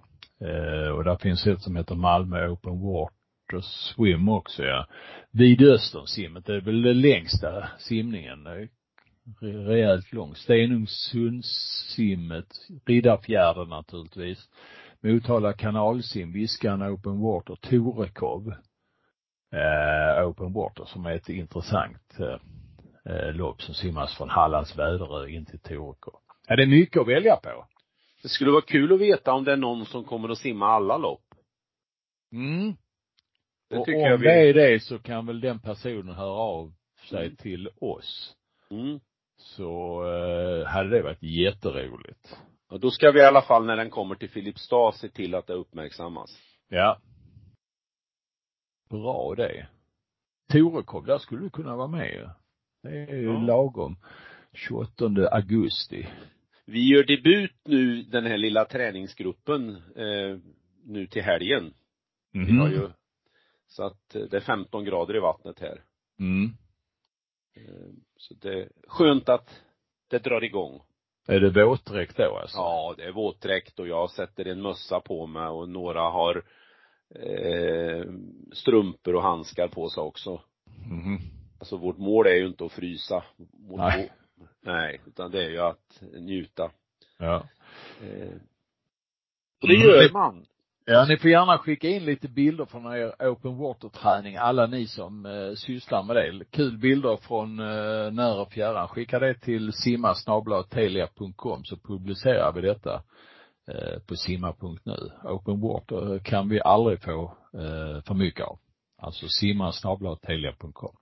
Eh, 0.45 0.89
och 0.89 1.05
där 1.05 1.17
finns 1.17 1.47
ett 1.47 1.63
som 1.63 1.77
heter 1.77 1.95
Malmö 1.95 2.49
Open 2.49 2.81
Water 2.81 3.61
Swim 3.61 4.29
också, 4.29 4.63
ja. 4.63 4.87
Vidösternsimmet, 5.31 6.47
det 6.47 6.55
är 6.55 6.61
väl 6.61 6.83
den 6.83 7.01
längsta 7.01 7.69
simningen. 7.79 8.69
Rejält 9.41 10.13
lång. 10.13 10.35
Stenungsundssimmet, 10.35 12.47
Riddarfjärden 12.87 13.69
naturligtvis. 13.69 14.49
Motala 15.01 15.53
kanalsim, 15.53 16.33
Viskan 16.33 16.83
Open 16.83 17.21
Water, 17.21 17.57
Torekov 17.57 18.55
eh, 19.53 20.29
Open 20.29 20.53
Water 20.53 20.85
som 20.85 21.07
är 21.07 21.13
ett 21.13 21.29
intressant 21.29 22.19
eh, 22.19 22.39
eh, 23.15 23.35
lopp 23.35 23.63
som 23.63 23.75
simmas 23.75 24.17
från 24.17 24.31
Hallands 24.31 24.79
Väderö 24.79 25.29
in 25.29 25.47
till 25.47 25.61
Torekov. 25.61 26.21
Ja, 26.49 26.57
det 26.57 26.63
är 26.63 26.67
mycket 26.67 27.01
att 27.01 27.09
välja 27.09 27.37
på. 27.37 27.67
Det 28.23 28.29
skulle 28.29 28.51
vara 28.51 28.63
kul 28.63 28.93
att 28.93 29.01
veta 29.01 29.33
om 29.33 29.45
det 29.45 29.53
är 29.53 29.57
någon 29.57 29.87
som 29.87 30.05
kommer 30.05 30.29
att 30.29 30.39
simma 30.39 30.67
alla 30.67 30.97
lopp. 30.97 31.25
Mm. 32.33 32.75
Det 33.71 33.77
och 33.79 33.87
tycker 33.87 33.99
om 33.99 34.05
jag 34.11 34.19
vi, 34.19 34.25
det 34.27 34.49
är 34.49 34.55
det 34.55 34.81
så 34.81 34.99
kan 34.99 35.27
väl 35.27 35.41
den 35.41 35.61
personen 35.61 36.15
höra 36.15 36.31
av 36.41 36.73
sig 37.09 37.25
Mm. 37.25 37.37
till 37.37 37.69
oss. 37.81 38.37
mm. 38.71 39.01
Så 39.37 40.03
eh, 40.05 40.67
hade 40.67 40.89
det 40.91 41.03
varit 41.03 41.23
jätteroligt. 41.23 42.37
Och 42.71 42.81
då 42.81 42.91
ska 42.91 43.11
vi 43.11 43.21
i 43.21 43.25
alla 43.25 43.43
fall 43.43 43.67
när 43.67 43.77
den 43.77 43.91
kommer 43.91 44.15
till 44.15 44.31
Filipstad 44.31 44.93
se 44.93 45.09
till 45.09 45.35
att 45.35 45.47
det 45.47 45.53
uppmärksammas. 45.55 46.39
Ja. 46.69 46.99
Bra 48.91 49.35
det. 49.37 49.69
Torekov, 50.53 51.07
där 51.07 51.19
skulle 51.19 51.41
du 51.43 51.51
kunna 51.51 51.77
vara 51.77 51.89
med 51.89 52.11
ju. 52.13 52.29
Det 52.83 52.99
är 53.13 53.17
ju 53.17 53.25
Ja. 53.33 53.41
lagom. 53.41 53.97
28 54.53 55.29
augusti. 55.33 56.07
Vi 56.71 56.89
gör 56.89 57.05
debut 57.05 57.55
nu, 57.65 58.03
den 58.03 58.27
här 58.27 58.39
lilla 58.39 58.65
träningsgruppen, 58.65 59.77
eh, 59.97 60.39
nu 60.85 61.07
till 61.07 61.23
helgen. 61.23 61.75
Vi 62.33 62.59
har 62.59 62.69
ju, 62.69 62.89
så 63.67 63.83
att 63.83 64.15
eh, 64.15 64.23
det 64.23 64.37
är 64.37 64.41
15 64.41 64.85
grader 64.85 65.17
i 65.17 65.21
vattnet 65.21 65.61
här. 65.61 65.83
Mm. 66.19 66.51
Eh, 67.57 67.89
Så 68.17 68.35
det 68.35 68.61
är 68.61 68.69
skönt 68.87 69.29
att 69.29 69.63
det 70.11 70.19
drar 70.19 70.45
igång. 70.45 70.83
Är 71.27 71.41
det 71.41 71.65
våtdräkt 71.65 72.17
då 72.17 72.37
alltså? 72.37 72.57
Ja, 72.57 72.95
det 72.97 73.05
är 73.05 73.13
våtdräkt 73.13 73.79
och 73.79 73.89
jag 73.89 74.11
sätter 74.11 74.45
en 74.45 74.63
mössa 74.63 75.01
på 75.01 75.27
mig 75.27 75.47
och 75.47 75.69
några 75.69 76.01
har 76.01 76.45
eh, 77.15 78.05
strumpor 78.53 79.15
och 79.15 79.23
handskar 79.23 79.69
på 79.69 79.89
sig 79.89 80.01
också. 80.03 80.41
Mhm. 80.91 81.19
Alltså 81.59 81.77
vårt 81.77 81.99
mål 81.99 82.27
är 82.27 82.35
ju 82.35 82.47
inte 82.47 82.65
att 82.65 82.73
frysa. 82.73 83.25
Vårt 83.69 83.79
Nej. 83.79 84.13
Nej, 84.63 85.01
utan 85.07 85.31
det 85.31 85.45
är 85.45 85.51
ju 85.51 85.59
att 85.61 86.03
njuta. 86.21 86.71
Ja. 87.19 87.45
Eh, 88.03 88.35
och 89.63 89.69
det 89.69 89.75
Mm. 89.75 89.89
gör 89.89 90.13
man. 90.13 90.45
Ja, 90.85 91.07
ni 91.09 91.17
får 91.17 91.31
gärna 91.31 91.59
skicka 91.59 91.89
in 91.89 92.05
lite 92.05 92.29
bilder 92.29 92.65
från 92.65 92.87
er 92.97 93.15
open 93.29 93.57
water-träning, 93.57 94.37
alla 94.37 94.67
ni 94.67 94.87
som 94.87 95.27
eh, 95.27 95.55
sysslar 95.55 96.03
med 96.03 96.17
det. 96.17 96.45
Kul 96.51 96.79
bilder 96.79 97.17
från 97.17 97.59
eh, 97.59 98.11
när 98.13 98.41
och 98.41 98.53
fjärran. 98.53 98.89
Skicka 98.89 99.19
det 99.19 99.35
till 99.35 99.73
simma.telia.com 99.73 101.65
så 101.65 101.77
publicerar 101.77 102.53
vi 102.53 102.61
detta 102.61 103.03
eh, 103.69 103.99
på 104.09 104.15
simma.nu. 104.17 105.11
Open 105.25 105.61
water 105.61 106.19
kan 106.25 106.49
vi 106.49 106.61
aldrig 106.61 107.03
få 107.03 107.23
eh, 107.55 108.03
för 108.07 108.15
mycket 108.15 108.47
av. 108.47 108.59
Alltså 109.03 109.29
simma.telia.com. 109.29 110.97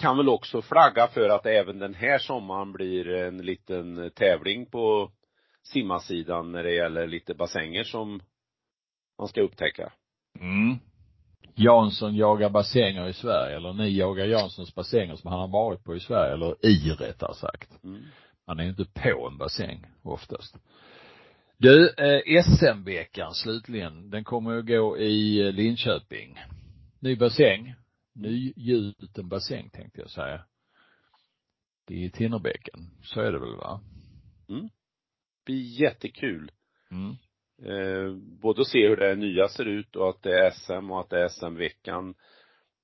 kan 0.00 0.16
väl 0.16 0.28
också 0.28 0.62
flagga 0.62 1.08
för 1.08 1.28
att 1.28 1.46
även 1.46 1.78
den 1.78 1.94
här 1.94 2.18
sommaren 2.18 2.72
blir 2.72 3.08
en 3.08 3.38
liten 3.38 4.10
tävling 4.14 4.66
på 4.66 5.12
simmarsidan 5.62 6.52
när 6.52 6.62
det 6.62 6.74
gäller 6.74 7.06
lite 7.06 7.34
bassänger 7.34 7.84
som 7.84 8.22
man 9.18 9.28
ska 9.28 9.40
upptäcka. 9.40 9.92
Mm. 10.40 10.78
Jansson 11.54 12.16
jagar 12.16 12.50
bassänger 12.50 13.08
i 13.08 13.12
Sverige, 13.12 13.56
eller 13.56 13.72
ni 13.72 13.98
jagar 13.98 14.26
Janssons 14.26 14.74
bassänger 14.74 15.16
som 15.16 15.30
han 15.30 15.40
har 15.40 15.48
varit 15.48 15.84
på 15.84 15.96
i 15.96 16.00
Sverige, 16.00 16.32
eller 16.32 16.66
i 16.66 16.90
rättare 16.90 17.34
sagt. 17.34 17.84
Mm. 17.84 18.02
Han 18.46 18.60
är 18.60 18.64
inte 18.64 18.84
på 18.84 19.28
en 19.32 19.38
bassäng 19.38 19.86
oftast. 20.02 20.56
Du, 21.58 21.94
eh, 21.98 22.42
SM-veckan 22.42 23.34
slutligen, 23.34 24.10
den 24.10 24.24
kommer 24.24 24.58
att 24.58 24.66
gå 24.66 24.98
i 24.98 25.40
eh, 25.46 25.52
Linköping. 25.52 26.38
Ny 27.00 27.16
bassäng, 27.16 27.74
nygjuten 28.20 29.28
bassäng 29.28 29.70
tänkte 29.70 30.00
jag 30.00 30.10
säga. 30.10 30.44
I 31.88 32.10
Tinnerbäcken. 32.10 32.90
Så 33.02 33.20
är 33.20 33.32
det 33.32 33.38
väl 33.38 33.56
va? 33.56 33.80
Mm. 34.48 34.68
blir 35.46 35.80
jättekul. 35.80 36.50
Mm. 36.90 37.16
Eh, 37.62 38.14
både 38.16 38.60
att 38.60 38.66
se 38.66 38.88
hur 38.88 38.96
det 38.96 39.14
nya 39.14 39.48
ser 39.48 39.64
ut 39.64 39.96
och 39.96 40.08
att 40.08 40.22
det 40.22 40.38
är 40.38 40.50
SM 40.50 40.90
och 40.90 41.00
att 41.00 41.10
det 41.10 41.20
är 41.24 41.28
SM-veckan. 41.28 42.14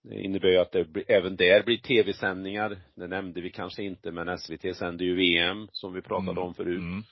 Det 0.02 0.20
innebär 0.20 0.48
ju 0.48 0.58
att 0.58 0.72
det 0.72 0.84
blir, 0.84 1.10
även 1.10 1.36
där 1.36 1.62
blir 1.62 1.78
tv-sändningar. 1.78 2.78
Det 2.94 3.06
nämnde 3.06 3.40
vi 3.40 3.50
kanske 3.50 3.82
inte, 3.82 4.10
men 4.12 4.38
SVT 4.38 4.76
sänder 4.76 5.04
ju 5.04 5.16
VM 5.16 5.68
som 5.72 5.92
vi 5.92 6.02
pratade 6.02 6.30
Mm. 6.30 6.42
om 6.42 6.54
förut. 6.54 6.78
Mm. 6.80 7.02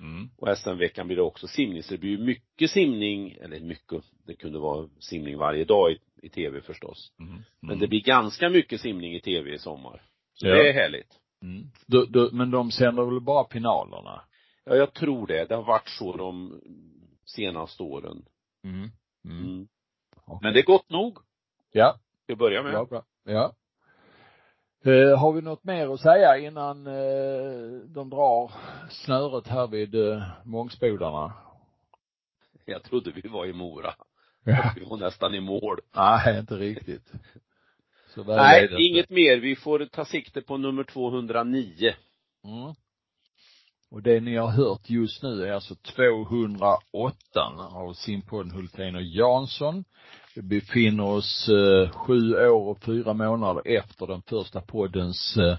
Mm. 0.00 0.28
Och 0.36 0.58
SM-veckan 0.58 1.06
blir 1.06 1.16
det 1.16 1.22
också 1.22 1.46
simning, 1.46 1.82
så 1.82 1.94
det 1.94 1.98
blir 1.98 2.10
ju 2.10 2.18
mycket 2.18 2.70
simning, 2.70 3.32
eller 3.40 3.60
mycket, 3.60 4.04
det 4.26 4.34
kunde 4.34 4.58
vara 4.58 4.88
simning 4.98 5.38
varje 5.38 5.64
dag 5.64 5.92
i, 5.92 5.98
i 6.22 6.28
tv 6.28 6.60
förstås. 6.60 7.12
Mm. 7.20 7.42
Men 7.60 7.78
det 7.78 7.88
blir 7.88 8.00
ganska 8.02 8.48
mycket 8.48 8.80
simning 8.80 9.14
i 9.14 9.20
tv 9.20 9.50
i 9.54 9.58
sommar. 9.58 10.02
Så 10.34 10.46
Ja. 10.46 10.54
det 10.54 10.68
är 10.68 10.72
härligt. 10.72 11.16
Mm. 11.42 11.70
Du, 11.86 12.06
du, 12.06 12.30
men 12.32 12.50
de 12.50 12.70
sänder 12.70 13.04
väl 13.04 13.20
bara 13.20 13.48
finalerna? 13.48 14.22
Ja, 14.64 14.74
jag 14.76 14.92
tror 14.92 15.26
det. 15.26 15.44
Det 15.44 15.54
har 15.54 15.62
varit 15.62 15.88
så 15.88 16.16
de 16.16 16.60
senaste 17.24 17.82
åren. 17.82 18.24
Mm. 18.64 18.90
Mm. 19.24 19.44
Mm. 19.46 19.68
Okej. 20.26 20.38
Men 20.42 20.54
det 20.54 20.60
är 20.60 20.64
gott 20.64 20.90
nog. 20.90 21.18
Ja, 21.72 21.92
Ska 21.92 22.32
vi 22.32 22.36
börja 22.36 22.62
med? 22.62 22.72
bra, 22.72 22.84
bra. 22.84 23.02
Ja. 23.24 23.52
Eh, 24.84 25.18
har 25.18 25.32
vi 25.32 25.42
något 25.42 25.64
mer 25.64 25.88
att 25.94 26.00
säga 26.00 26.38
innan 26.38 26.86
eh, 26.86 27.80
de 27.86 28.10
drar 28.10 28.52
snöret 28.90 29.46
här 29.46 29.66
vid 29.66 29.94
eh, 29.94 30.22
Mångsbodarna? 30.44 31.32
Jag 32.64 32.82
trodde 32.82 33.10
vi 33.10 33.28
var 33.28 33.46
i 33.46 33.52
Mora. 33.52 33.94
Ja. 34.44 34.72
Vi 34.76 34.84
var 34.84 34.96
nästan 34.96 35.34
i 35.34 35.40
mål. 35.40 35.80
Nej, 35.96 36.38
inte 36.38 36.54
riktigt. 36.54 37.12
Så 38.14 38.24
Nej, 38.24 38.68
det 38.68 38.82
inget 38.82 39.10
mer. 39.10 39.36
Vi 39.36 39.56
får 39.56 39.84
ta 39.84 40.04
sikte 40.04 40.40
på 40.40 40.56
nummer 40.56 40.84
209. 40.84 41.94
Mm. 42.44 42.74
Och 43.90 44.02
det 44.02 44.20
ni 44.20 44.36
har 44.36 44.50
hört 44.50 44.90
just 44.90 45.22
nu 45.22 45.46
är 45.46 45.52
alltså 45.52 45.74
208 45.74 47.16
av 47.72 47.92
simpodden 47.92 48.50
Hultén 48.50 48.96
och 48.96 49.02
Jansson. 49.02 49.84
Vi 50.34 50.42
befinner 50.42 51.04
oss 51.04 51.48
eh, 51.48 51.90
sju 51.90 52.34
år 52.34 52.70
och 52.70 52.82
fyra 52.82 53.12
månader 53.12 53.62
efter 53.64 54.06
den 54.06 54.22
första 54.22 54.60
poddens 54.60 55.36
eh, 55.36 55.58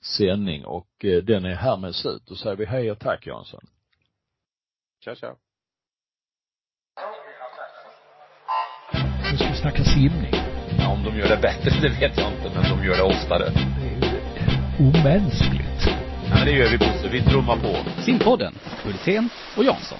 sändning 0.00 0.64
och 0.64 1.04
eh, 1.04 1.22
den 1.22 1.44
är 1.44 1.54
härmed 1.54 1.94
slut. 1.94 2.22
Då 2.26 2.34
säger 2.34 2.56
vi 2.56 2.64
hej 2.64 2.90
och 2.90 2.98
tack 2.98 3.26
Jansson. 3.26 3.66
Tja, 5.04 5.14
tja. 5.14 5.36
Snacka 9.58 9.84
simning. 9.84 10.34
Ja, 10.78 10.88
om 10.88 11.04
de 11.04 11.18
gör 11.18 11.28
det 11.28 11.36
bättre, 11.36 11.70
det 11.80 11.88
vet 11.88 12.18
jag 12.18 12.28
inte, 12.32 12.50
men 12.54 12.78
de 12.78 12.86
gör 12.86 12.96
det 12.96 13.02
oftare. 13.02 13.50
Det 13.50 14.06
är 14.06 14.10
ju 14.10 14.88
omänskligt. 14.88 15.86
Ja, 16.28 16.34
men 16.34 16.44
det 16.44 16.52
gör 16.52 16.70
vi 16.70 16.78
Bosse. 16.78 17.08
Vi 17.10 17.22
trummar 17.22 17.56
på. 17.56 17.76
Simpodden, 18.02 18.54
Hultén 18.84 19.28
och 19.56 19.64
Jansson. 19.64 19.98